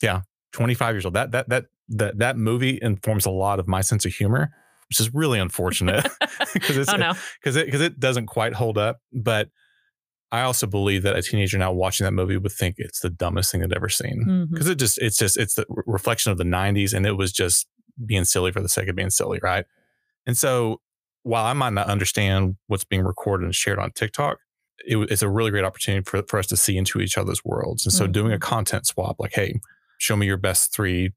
25 0.58 0.96
years 0.96 1.06
old. 1.06 1.14
That 1.14 1.32
that 1.32 1.50
that 1.50 1.66
that 1.90 2.18
that 2.18 2.38
movie 2.38 2.80
informs 2.82 3.26
a 3.26 3.30
lot 3.32 3.60
of 3.60 3.68
my 3.68 3.82
sense 3.82 4.06
of 4.06 4.14
humor, 4.14 4.52
which 4.90 5.00
is 5.00 5.14
really 5.14 5.40
unfortunate 5.40 6.06
because 6.54 6.78
it's 6.78 6.92
oh 6.94 6.98
no. 6.98 7.14
because 7.40 7.56
it 7.56 7.66
because 7.68 7.82
it 7.82 8.00
doesn't 8.00 8.26
quite 8.28 8.54
hold 8.54 8.78
up. 8.78 8.98
But 9.14 9.50
I 10.32 10.42
also 10.42 10.68
believe 10.68 11.04
that 11.04 11.16
a 11.16 11.22
teenager 11.22 11.58
now 11.58 11.72
watching 11.72 12.04
that 12.04 12.12
movie 12.12 12.36
would 12.38 12.52
think 12.52 12.76
it's 12.80 13.00
the 13.00 13.10
dumbest 13.10 13.50
thing 13.52 13.62
they've 13.62 13.72
ever 13.72 13.88
seen 13.88 14.48
because 14.52 14.68
it 14.68 14.78
just 14.78 14.98
it's 14.98 15.18
just 15.18 15.38
it's 15.38 15.54
the 15.56 15.66
reflection 15.86 16.32
of 16.34 16.38
the 16.38 16.44
90s 16.44 16.94
and 16.94 17.06
it 17.06 17.14
was 17.14 17.32
just 17.32 17.66
being 18.06 18.26
silly 18.26 18.52
for 18.52 18.60
the 18.62 18.68
sake 18.70 18.90
of 18.90 18.96
being 18.96 19.10
silly 19.10 19.40
right 19.42 19.66
and 20.26 20.38
so 20.38 20.82
while 21.24 21.46
i 21.46 21.54
might 21.54 21.72
not 21.74 21.88
understand 21.88 22.58
what's 22.68 22.84
being 22.84 23.04
recorded 23.04 23.46
and 23.46 23.56
shared 23.56 23.80
on 23.80 23.90
tiktok 23.92 24.38
it, 24.86 24.98
it's 25.10 25.22
a 25.24 25.30
really 25.30 25.50
great 25.50 25.64
opportunity 25.64 26.04
for, 26.04 26.22
for 26.28 26.38
us 26.40 26.46
to 26.48 26.58
see 26.58 26.76
into 26.78 27.00
each 27.00 27.18
other's 27.18 27.44
worlds 27.46 27.86
and 27.86 27.94
so 27.94 28.06
doing 28.06 28.34
a 28.34 28.36
Mhm. 28.38 28.42
content 28.42 28.86
swap 28.86 29.16
like 29.20 29.32
hey 29.34 29.60
show 29.98 30.16
me 30.16 30.26
your 30.26 30.38
best 30.38 30.74
three 30.74 31.12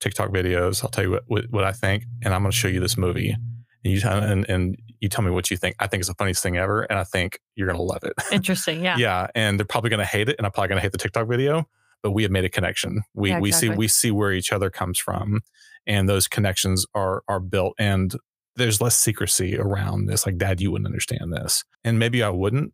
tiktok 0.00 0.30
videos. 0.30 0.82
I'll 0.82 0.90
tell 0.90 1.04
you 1.04 1.10
what, 1.12 1.24
what, 1.26 1.44
what 1.50 1.64
i 1.64 1.72
think 1.72 2.04
and 2.24 2.34
i'm 2.34 2.42
going 2.42 2.50
to 2.50 2.56
show 2.56 2.68
you 2.68 2.80
this 2.80 2.96
movie. 2.96 3.36
And 3.84 3.92
you 3.92 4.00
tell 4.00 4.22
and, 4.22 4.48
and 4.48 4.76
you 5.00 5.08
tell 5.08 5.24
me 5.24 5.32
what 5.32 5.50
you 5.50 5.56
think. 5.56 5.74
I 5.80 5.88
think 5.88 6.00
it's 6.02 6.08
the 6.08 6.14
funniest 6.14 6.42
thing 6.42 6.56
ever 6.56 6.82
and 6.82 6.98
i 6.98 7.04
think 7.04 7.38
you're 7.54 7.66
going 7.66 7.78
to 7.78 7.82
love 7.82 8.02
it. 8.04 8.12
Interesting. 8.32 8.82
Yeah. 8.84 8.96
yeah 8.96 9.26
and 9.34 9.58
they're 9.58 9.66
probably 9.66 9.90
going 9.90 9.98
to 10.00 10.06
hate 10.06 10.28
it 10.28 10.36
and 10.38 10.46
i'm 10.46 10.52
probably 10.52 10.68
going 10.68 10.78
to 10.78 10.82
hate 10.82 10.92
the 10.92 10.98
tiktok 10.98 11.28
video 11.28 11.66
but 12.02 12.10
we 12.10 12.24
have 12.24 12.32
made 12.32 12.44
a 12.44 12.48
connection. 12.48 13.02
We 13.14 13.30
Yeah, 13.30 13.38
we 13.38 13.52
see 13.52 13.68
we 13.68 13.88
see 13.88 14.10
where 14.10 14.32
each 14.32 14.52
other 14.52 14.70
comes 14.70 14.98
from 14.98 15.42
and 15.86 16.08
those 16.08 16.28
connections 16.28 16.84
are 16.94 17.22
are 17.28 17.40
built 17.40 17.74
and 17.78 18.14
there's 18.56 18.80
less 18.80 18.96
secrecy 18.96 19.56
around 19.56 20.06
this. 20.06 20.26
Like 20.26 20.36
dad 20.36 20.60
you 20.60 20.70
wouldn't 20.72 20.86
understand 20.86 21.32
this. 21.32 21.64
And 21.84 21.98
maybe 21.98 22.22
i 22.22 22.28
wouldn't 22.28 22.72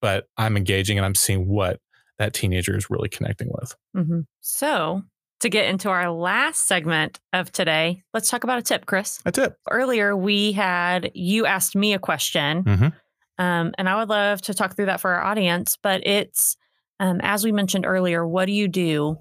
but 0.00 0.26
i'm 0.36 0.56
engaging 0.56 0.98
and 0.98 1.06
i'm 1.06 1.14
seeing 1.14 1.48
what 1.48 1.80
that 2.18 2.32
teenager 2.34 2.76
is 2.76 2.88
really 2.90 3.08
connecting 3.08 3.48
with 3.52 3.74
hmm 3.94 4.20
So, 4.40 5.02
to 5.40 5.48
get 5.50 5.66
into 5.66 5.90
our 5.90 6.10
last 6.10 6.66
segment 6.66 7.20
of 7.32 7.52
today, 7.52 8.02
let's 8.14 8.30
talk 8.30 8.42
about 8.44 8.58
a 8.58 8.62
tip, 8.62 8.86
Chris. 8.86 9.20
a 9.26 9.32
tip 9.32 9.56
Earlier, 9.70 10.16
we 10.16 10.52
had 10.52 11.10
you 11.14 11.44
asked 11.46 11.76
me 11.76 11.92
a 11.92 11.98
question, 11.98 12.64
Mhm. 12.64 12.92
um, 13.38 13.74
and 13.76 13.88
I 13.88 13.96
would 13.96 14.08
love 14.08 14.40
to 14.42 14.54
talk 14.54 14.74
through 14.76 14.86
that 14.86 15.00
for 15.00 15.10
our 15.12 15.22
audience. 15.22 15.76
But 15.82 16.06
it's, 16.06 16.56
um, 17.00 17.20
as 17.22 17.44
we 17.44 17.52
mentioned 17.52 17.84
earlier, 17.84 18.26
what 18.26 18.46
do 18.46 18.52
you 18.52 18.66
do 18.68 19.18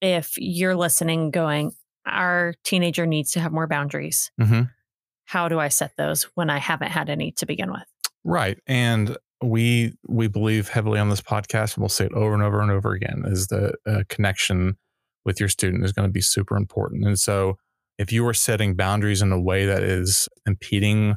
if 0.00 0.34
you're 0.38 0.76
listening 0.76 1.32
going, 1.32 1.72
our 2.06 2.54
teenager 2.64 3.04
needs 3.04 3.32
to 3.32 3.40
have 3.40 3.50
more 3.52 3.66
boundaries? 3.66 4.30
mm-hmm. 4.40 4.62
How 5.24 5.48
do 5.48 5.58
I 5.58 5.68
set 5.68 5.96
those 5.96 6.22
when 6.36 6.48
I 6.50 6.58
haven't 6.58 6.90
had 6.92 7.10
any 7.10 7.32
to 7.32 7.46
begin 7.46 7.70
with? 7.72 7.84
Right. 8.24 8.58
And 8.66 9.16
we 9.42 9.92
we 10.08 10.26
believe 10.28 10.68
heavily 10.68 10.98
on 10.98 11.08
this 11.10 11.20
podcast, 11.20 11.74
and 11.74 11.82
we'll 11.82 11.88
say 11.88 12.06
it 12.06 12.12
over 12.12 12.34
and 12.34 12.42
over 12.42 12.60
and 12.60 12.70
over 12.70 12.92
again, 12.92 13.22
is 13.26 13.46
the 13.48 13.74
uh, 13.86 14.02
connection 14.08 14.76
with 15.24 15.38
your 15.40 15.48
student 15.48 15.84
is 15.84 15.92
going 15.92 16.08
to 16.08 16.12
be 16.12 16.20
super 16.20 16.56
important. 16.56 17.04
And 17.04 17.18
so 17.18 17.56
if 17.98 18.10
you 18.12 18.26
are 18.26 18.34
setting 18.34 18.74
boundaries 18.74 19.20
in 19.20 19.30
a 19.32 19.40
way 19.40 19.66
that 19.66 19.82
is 19.82 20.28
impeding 20.46 21.16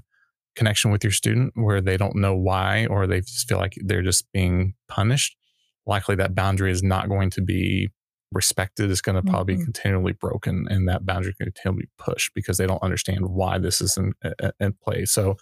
connection 0.55 0.91
with 0.91 1.03
your 1.03 1.11
student 1.13 1.53
where 1.55 1.79
they 1.79 1.95
don't 1.95 2.15
know 2.15 2.35
why 2.35 2.85
or 2.87 3.07
they 3.07 3.21
just 3.21 3.47
feel 3.47 3.57
like 3.57 3.73
they're 3.85 4.01
just 4.01 4.29
being 4.33 4.73
punished, 4.89 5.37
likely 5.85 6.15
that 6.15 6.35
boundary 6.35 6.71
is 6.71 6.83
not 6.83 7.07
going 7.07 7.29
to 7.29 7.41
be 7.41 7.89
respected. 8.33 8.91
It's 8.91 9.01
going 9.01 9.15
to 9.23 9.29
probably 9.29 9.55
be 9.55 9.61
Mhm. 9.61 9.65
continually 9.65 10.13
broken 10.13 10.67
and 10.69 10.87
that 10.89 11.05
boundary 11.05 11.33
can 11.33 11.45
continually 11.45 11.83
be 11.83 11.89
pushed 11.97 12.33
because 12.33 12.57
they 12.57 12.67
don't 12.67 12.83
understand 12.83 13.27
why 13.29 13.59
this 13.59 13.79
is 13.81 13.95
in, 13.97 14.13
in 14.59 14.73
play. 14.83 15.05
So 15.05 15.37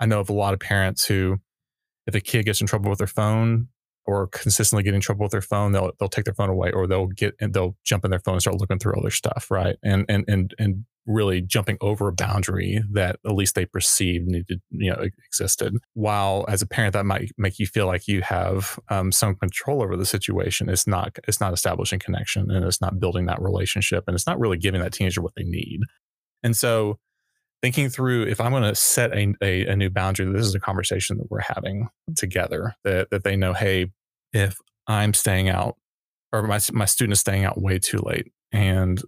I 0.00 0.06
know 0.06 0.20
of 0.20 0.28
a 0.28 0.34
lot 0.34 0.52
of 0.54 0.60
parents 0.60 1.06
who, 1.06 1.38
if 2.06 2.14
a 2.14 2.20
kid 2.20 2.44
gets 2.44 2.60
in 2.60 2.66
trouble 2.66 2.90
with 2.90 2.98
their 2.98 3.06
phone 3.06 3.68
or 4.04 4.26
consistently 4.28 4.82
get 4.82 4.94
in 4.94 5.00
trouble 5.00 5.22
with 5.22 5.32
their 5.32 5.40
phone, 5.40 5.72
they'll 5.72 5.92
they'll 5.98 6.08
take 6.08 6.24
their 6.24 6.34
phone 6.34 6.50
away 6.50 6.70
or 6.72 6.86
they'll 6.86 7.06
get 7.06 7.34
and 7.40 7.54
they'll 7.54 7.76
jump 7.84 8.04
in 8.04 8.10
their 8.10 8.20
phone 8.20 8.34
and 8.34 8.42
start 8.42 8.58
looking 8.58 8.78
through 8.78 8.94
all 8.94 9.02
their 9.02 9.10
stuff, 9.10 9.50
right? 9.50 9.76
And 9.82 10.04
and 10.08 10.24
and 10.28 10.54
and 10.58 10.84
really 11.06 11.40
jumping 11.40 11.76
over 11.80 12.08
a 12.08 12.12
boundary 12.12 12.82
that 12.92 13.16
at 13.26 13.32
least 13.32 13.54
they 13.54 13.66
perceived 13.66 14.26
needed, 14.26 14.60
you 14.70 14.90
know, 14.90 15.02
existed. 15.26 15.74
While 15.94 16.44
as 16.48 16.62
a 16.62 16.66
parent, 16.66 16.92
that 16.92 17.06
might 17.06 17.32
make 17.36 17.58
you 17.58 17.66
feel 17.66 17.86
like 17.86 18.06
you 18.06 18.22
have 18.22 18.78
um, 18.88 19.10
some 19.10 19.34
control 19.34 19.82
over 19.82 19.96
the 19.96 20.06
situation. 20.06 20.68
It's 20.68 20.86
not. 20.86 21.18
It's 21.26 21.40
not 21.40 21.52
establishing 21.52 21.98
connection, 21.98 22.50
and 22.50 22.64
it's 22.64 22.80
not 22.80 23.00
building 23.00 23.26
that 23.26 23.42
relationship, 23.42 24.04
and 24.06 24.14
it's 24.14 24.26
not 24.26 24.38
really 24.38 24.58
giving 24.58 24.80
that 24.80 24.92
teenager 24.92 25.22
what 25.22 25.34
they 25.36 25.44
need. 25.44 25.80
And 26.42 26.56
so, 26.56 26.98
thinking 27.62 27.88
through 27.88 28.24
if 28.24 28.40
I'm 28.40 28.50
going 28.50 28.64
to 28.64 28.74
set 28.74 29.12
a, 29.12 29.34
a, 29.40 29.66
a 29.66 29.76
new 29.76 29.88
boundary, 29.88 30.30
this 30.32 30.46
is 30.46 30.54
a 30.54 30.60
conversation 30.60 31.18
that 31.18 31.30
we're 31.30 31.40
having 31.40 31.88
together. 32.16 32.74
That 32.84 33.10
that 33.10 33.24
they 33.24 33.36
know, 33.36 33.54
hey, 33.54 33.92
if 34.32 34.58
I'm 34.86 35.14
staying 35.14 35.48
out, 35.48 35.76
or 36.32 36.42
my 36.42 36.60
my 36.72 36.84
student 36.84 37.12
is 37.12 37.20
staying 37.20 37.44
out 37.44 37.60
way 37.60 37.78
too 37.78 38.00
late, 38.04 38.32
and 38.50 39.00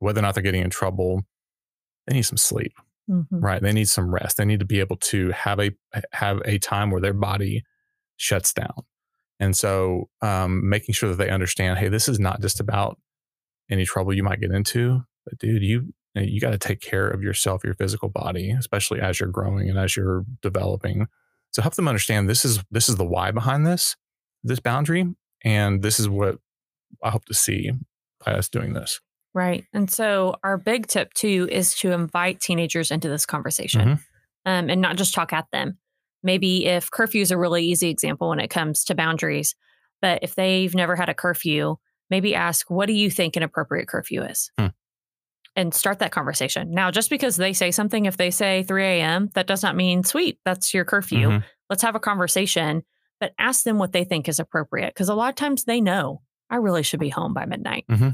whether 0.00 0.18
or 0.18 0.22
not 0.22 0.34
they're 0.34 0.42
getting 0.42 0.62
in 0.62 0.70
trouble 0.70 1.24
they 2.06 2.16
need 2.16 2.22
some 2.22 2.36
sleep, 2.36 2.72
mm-hmm. 3.08 3.38
right? 3.38 3.62
They 3.62 3.72
need 3.72 3.88
some 3.88 4.12
rest. 4.12 4.36
They 4.36 4.44
need 4.44 4.60
to 4.60 4.66
be 4.66 4.80
able 4.80 4.96
to 4.96 5.30
have 5.30 5.60
a 5.60 5.70
have 6.12 6.40
a 6.44 6.58
time 6.58 6.90
where 6.90 7.00
their 7.00 7.12
body 7.12 7.62
shuts 8.16 8.52
down. 8.52 8.84
And 9.38 9.56
so, 9.56 10.10
um, 10.20 10.68
making 10.68 10.94
sure 10.94 11.08
that 11.08 11.16
they 11.16 11.30
understand, 11.30 11.78
hey, 11.78 11.88
this 11.88 12.08
is 12.08 12.18
not 12.18 12.42
just 12.42 12.60
about 12.60 12.98
any 13.70 13.86
trouble 13.86 14.12
you 14.12 14.22
might 14.22 14.40
get 14.40 14.50
into, 14.50 15.02
but 15.24 15.38
dude, 15.38 15.62
you 15.62 15.94
you 16.14 16.40
got 16.40 16.50
to 16.50 16.58
take 16.58 16.80
care 16.80 17.08
of 17.08 17.22
yourself, 17.22 17.64
your 17.64 17.74
physical 17.74 18.08
body, 18.08 18.50
especially 18.50 19.00
as 19.00 19.20
you're 19.20 19.28
growing 19.28 19.68
and 19.68 19.78
as 19.78 19.96
you're 19.96 20.24
developing. 20.42 21.06
So 21.52 21.62
help 21.62 21.74
them 21.74 21.88
understand 21.88 22.28
this 22.28 22.44
is 22.44 22.62
this 22.70 22.88
is 22.88 22.96
the 22.96 23.04
why 23.04 23.30
behind 23.30 23.66
this 23.66 23.96
this 24.42 24.60
boundary, 24.60 25.06
and 25.44 25.82
this 25.82 26.00
is 26.00 26.08
what 26.08 26.38
I 27.02 27.10
hope 27.10 27.24
to 27.26 27.34
see 27.34 27.70
by 28.24 28.32
us 28.32 28.48
doing 28.48 28.72
this. 28.72 29.00
Right. 29.32 29.64
And 29.72 29.90
so 29.90 30.36
our 30.42 30.58
big 30.58 30.86
tip 30.86 31.14
too 31.14 31.48
is 31.50 31.74
to 31.76 31.92
invite 31.92 32.40
teenagers 32.40 32.90
into 32.90 33.08
this 33.08 33.26
conversation 33.26 33.80
mm-hmm. 33.80 33.92
um, 34.44 34.70
and 34.70 34.80
not 34.80 34.96
just 34.96 35.14
talk 35.14 35.32
at 35.32 35.46
them. 35.52 35.78
Maybe 36.22 36.66
if 36.66 36.90
curfew 36.90 37.22
is 37.22 37.30
a 37.30 37.38
really 37.38 37.64
easy 37.64 37.88
example 37.88 38.28
when 38.30 38.40
it 38.40 38.48
comes 38.48 38.84
to 38.84 38.94
boundaries, 38.94 39.54
but 40.02 40.18
if 40.22 40.34
they've 40.34 40.74
never 40.74 40.96
had 40.96 41.08
a 41.08 41.14
curfew, 41.14 41.76
maybe 42.10 42.34
ask, 42.34 42.70
what 42.70 42.86
do 42.86 42.92
you 42.92 43.08
think 43.08 43.36
an 43.36 43.42
appropriate 43.42 43.88
curfew 43.88 44.22
is? 44.22 44.50
Hmm. 44.58 44.66
And 45.56 45.74
start 45.74 45.98
that 45.98 46.12
conversation. 46.12 46.72
Now, 46.72 46.90
just 46.90 47.10
because 47.10 47.36
they 47.36 47.52
say 47.52 47.70
something, 47.72 48.06
if 48.06 48.16
they 48.16 48.30
say 48.30 48.62
3 48.62 48.84
a.m., 48.84 49.30
that 49.34 49.48
does 49.48 49.62
not 49.62 49.76
mean, 49.76 50.04
sweet, 50.04 50.38
that's 50.44 50.72
your 50.72 50.84
curfew. 50.84 51.28
Mm-hmm. 51.28 51.46
Let's 51.68 51.82
have 51.82 51.96
a 51.96 52.00
conversation, 52.00 52.84
but 53.18 53.32
ask 53.38 53.64
them 53.64 53.78
what 53.78 53.92
they 53.92 54.04
think 54.04 54.28
is 54.28 54.38
appropriate. 54.38 54.94
Because 54.94 55.08
a 55.08 55.14
lot 55.14 55.28
of 55.28 55.34
times 55.34 55.64
they 55.64 55.80
know 55.80 56.22
I 56.48 56.56
really 56.56 56.84
should 56.84 57.00
be 57.00 57.08
home 57.08 57.34
by 57.34 57.46
midnight. 57.46 57.84
Mm-hmm 57.90 58.10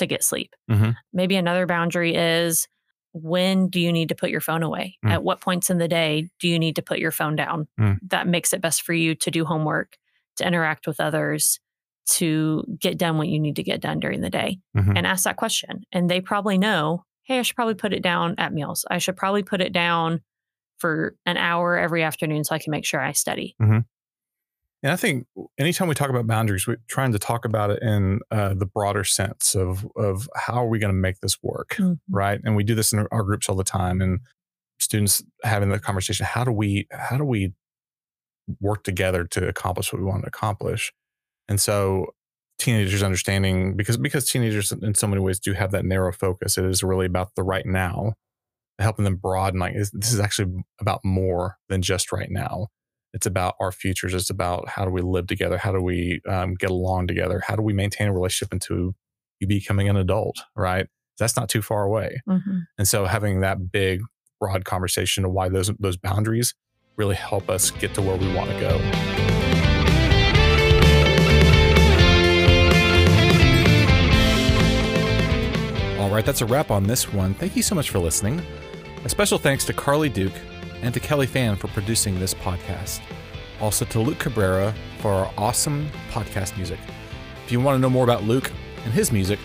to 0.00 0.06
get 0.06 0.24
sleep. 0.24 0.54
Mm-hmm. 0.70 0.90
Maybe 1.12 1.36
another 1.36 1.66
boundary 1.66 2.16
is 2.16 2.66
when 3.12 3.68
do 3.68 3.80
you 3.80 3.92
need 3.92 4.08
to 4.08 4.14
put 4.14 4.30
your 4.30 4.40
phone 4.40 4.62
away? 4.62 4.98
Mm. 5.04 5.10
At 5.12 5.22
what 5.22 5.40
points 5.40 5.70
in 5.70 5.78
the 5.78 5.88
day 5.88 6.28
do 6.40 6.48
you 6.48 6.58
need 6.58 6.76
to 6.76 6.82
put 6.82 6.98
your 6.98 7.12
phone 7.12 7.36
down? 7.36 7.68
Mm. 7.78 7.98
That 8.08 8.26
makes 8.26 8.52
it 8.52 8.60
best 8.60 8.82
for 8.82 8.92
you 8.92 9.14
to 9.16 9.30
do 9.30 9.44
homework, 9.44 9.96
to 10.36 10.46
interact 10.46 10.86
with 10.86 11.00
others, 11.00 11.60
to 12.10 12.64
get 12.78 12.98
done 12.98 13.18
what 13.18 13.28
you 13.28 13.38
need 13.38 13.56
to 13.56 13.62
get 13.62 13.80
done 13.80 14.00
during 14.00 14.20
the 14.20 14.30
day 14.30 14.58
mm-hmm. 14.76 14.96
and 14.96 15.06
ask 15.06 15.24
that 15.24 15.36
question. 15.36 15.82
And 15.92 16.10
they 16.10 16.20
probably 16.20 16.58
know, 16.58 17.04
hey, 17.22 17.38
I 17.38 17.42
should 17.42 17.56
probably 17.56 17.74
put 17.74 17.92
it 17.92 18.02
down 18.02 18.34
at 18.38 18.52
meals. 18.52 18.84
I 18.90 18.98
should 18.98 19.16
probably 19.16 19.42
put 19.42 19.60
it 19.60 19.72
down 19.72 20.20
for 20.78 21.14
an 21.26 21.36
hour 21.36 21.78
every 21.78 22.02
afternoon 22.02 22.44
so 22.44 22.54
I 22.54 22.58
can 22.58 22.70
make 22.70 22.84
sure 22.84 23.00
I 23.00 23.12
study. 23.12 23.54
Mm-hmm. 23.62 23.80
And 24.82 24.92
I 24.92 24.96
think 24.96 25.26
anytime 25.58 25.88
we 25.88 25.94
talk 25.94 26.08
about 26.08 26.26
boundaries, 26.26 26.66
we're 26.66 26.78
trying 26.88 27.12
to 27.12 27.18
talk 27.18 27.44
about 27.44 27.70
it 27.70 27.82
in 27.82 28.20
uh, 28.30 28.54
the 28.54 28.66
broader 28.66 29.04
sense 29.04 29.54
of 29.54 29.86
of 29.94 30.28
how 30.34 30.54
are 30.54 30.68
we 30.68 30.78
going 30.78 30.92
to 30.92 30.98
make 30.98 31.20
this 31.20 31.36
work, 31.42 31.76
mm-hmm. 31.78 31.92
right? 32.08 32.40
And 32.42 32.56
we 32.56 32.64
do 32.64 32.74
this 32.74 32.92
in 32.92 33.06
our 33.12 33.22
groups 33.22 33.48
all 33.48 33.56
the 33.56 33.64
time, 33.64 34.00
and 34.00 34.20
students 34.78 35.22
having 35.44 35.68
the 35.68 35.78
conversation: 35.78 36.24
how 36.24 36.44
do 36.44 36.52
we 36.52 36.88
how 36.90 37.18
do 37.18 37.24
we 37.24 37.52
work 38.58 38.82
together 38.82 39.24
to 39.24 39.46
accomplish 39.46 39.92
what 39.92 40.00
we 40.00 40.06
want 40.06 40.22
to 40.22 40.28
accomplish? 40.28 40.92
And 41.50 41.60
so, 41.60 42.14
teenagers 42.58 43.02
understanding 43.02 43.76
because 43.76 43.98
because 43.98 44.30
teenagers 44.30 44.72
in 44.72 44.94
so 44.94 45.06
many 45.06 45.20
ways 45.20 45.38
do 45.38 45.52
have 45.52 45.72
that 45.72 45.84
narrow 45.84 46.12
focus. 46.12 46.56
It 46.56 46.64
is 46.64 46.82
really 46.82 47.06
about 47.06 47.34
the 47.34 47.42
right 47.42 47.66
now, 47.66 48.14
helping 48.78 49.04
them 49.04 49.16
broaden. 49.16 49.60
Like 49.60 49.74
this 49.74 50.12
is 50.12 50.20
actually 50.20 50.64
about 50.80 51.04
more 51.04 51.58
than 51.68 51.82
just 51.82 52.12
right 52.12 52.30
now 52.30 52.68
it's 53.12 53.26
about 53.26 53.56
our 53.60 53.72
futures. 53.72 54.14
It's 54.14 54.30
about 54.30 54.68
how 54.68 54.84
do 54.84 54.90
we 54.90 55.02
live 55.02 55.26
together? 55.26 55.58
How 55.58 55.72
do 55.72 55.80
we 55.80 56.20
um, 56.28 56.54
get 56.54 56.70
along 56.70 57.08
together? 57.08 57.42
How 57.44 57.56
do 57.56 57.62
we 57.62 57.72
maintain 57.72 58.08
a 58.08 58.12
relationship 58.12 58.52
into 58.52 58.94
you 59.40 59.46
becoming 59.46 59.88
an 59.88 59.96
adult, 59.96 60.42
right? 60.54 60.86
That's 61.18 61.36
not 61.36 61.48
too 61.48 61.62
far 61.62 61.84
away. 61.84 62.22
Mm-hmm. 62.28 62.58
And 62.78 62.88
so 62.88 63.06
having 63.06 63.40
that 63.40 63.72
big, 63.72 64.02
broad 64.40 64.64
conversation 64.64 65.24
of 65.24 65.32
why 65.32 65.48
those 65.48 65.70
those 65.78 65.96
boundaries 65.96 66.54
really 66.96 67.16
help 67.16 67.50
us 67.50 67.70
get 67.70 67.94
to 67.94 68.02
where 68.02 68.16
we 68.16 68.32
want 68.34 68.50
to 68.50 68.60
go. 68.60 69.29
Right, 76.20 76.26
that's 76.26 76.42
a 76.42 76.46
wrap 76.46 76.70
on 76.70 76.84
this 76.84 77.10
one. 77.14 77.32
Thank 77.32 77.56
you 77.56 77.62
so 77.62 77.74
much 77.74 77.88
for 77.88 77.98
listening. 77.98 78.42
A 79.06 79.08
special 79.08 79.38
thanks 79.38 79.64
to 79.64 79.72
Carly 79.72 80.10
Duke 80.10 80.34
and 80.82 80.92
to 80.92 81.00
Kelly 81.00 81.26
Fan 81.26 81.56
for 81.56 81.68
producing 81.68 82.20
this 82.20 82.34
podcast. 82.34 83.00
Also 83.58 83.86
to 83.86 84.00
Luke 84.00 84.18
Cabrera 84.18 84.74
for 84.98 85.12
our 85.12 85.32
awesome 85.38 85.88
podcast 86.10 86.58
music. 86.58 86.78
If 87.46 87.50
you 87.50 87.58
want 87.58 87.76
to 87.76 87.80
know 87.80 87.88
more 87.88 88.04
about 88.04 88.24
Luke 88.24 88.52
and 88.84 88.92
his 88.92 89.10
music, 89.10 89.38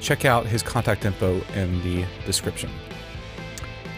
check 0.00 0.24
out 0.24 0.46
his 0.46 0.62
contact 0.62 1.04
info 1.04 1.42
in 1.54 1.82
the 1.82 2.06
description. 2.24 2.70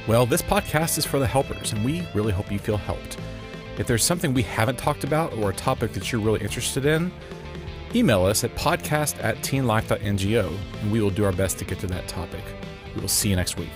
Well, 0.09 0.27
this 0.27 0.43
podcast 0.43 0.99
is 0.99 1.07
for 1.07 1.21
the 1.21 1.29
helpers, 1.29 1.73
and 1.73 1.85
we 1.85 2.05
really 2.13 2.33
hope 2.33 2.51
you 2.51 2.59
feel 2.59 2.77
helped. 2.77 3.19
If 3.79 3.87
there's 3.87 4.03
something 4.03 4.35
we 4.35 4.43
haven't 4.43 4.79
talked 4.79 5.05
about 5.05 5.33
or 5.35 5.51
a 5.51 5.55
topic 5.55 5.93
that 5.93 6.11
you're 6.11 6.21
really 6.21 6.41
interested 6.41 6.87
in, 6.87 7.13
email 7.95 8.25
us 8.25 8.45
at 8.45 8.55
podcast 8.55 9.23
at 9.23 9.37
teenlife.ngo, 9.39 10.59
and 10.83 10.93
we 10.93 11.01
will 11.01 11.11
do 11.11 11.25
our 11.25 11.33
best 11.33 11.59
to 11.59 11.65
get 11.65 11.79
to 11.81 11.87
that 11.89 12.09
topic. 12.09 12.45
We 12.95 13.01
will 13.01 13.09
see 13.09 13.29
you 13.29 13.37
next 13.37 13.57
week. 13.57 13.71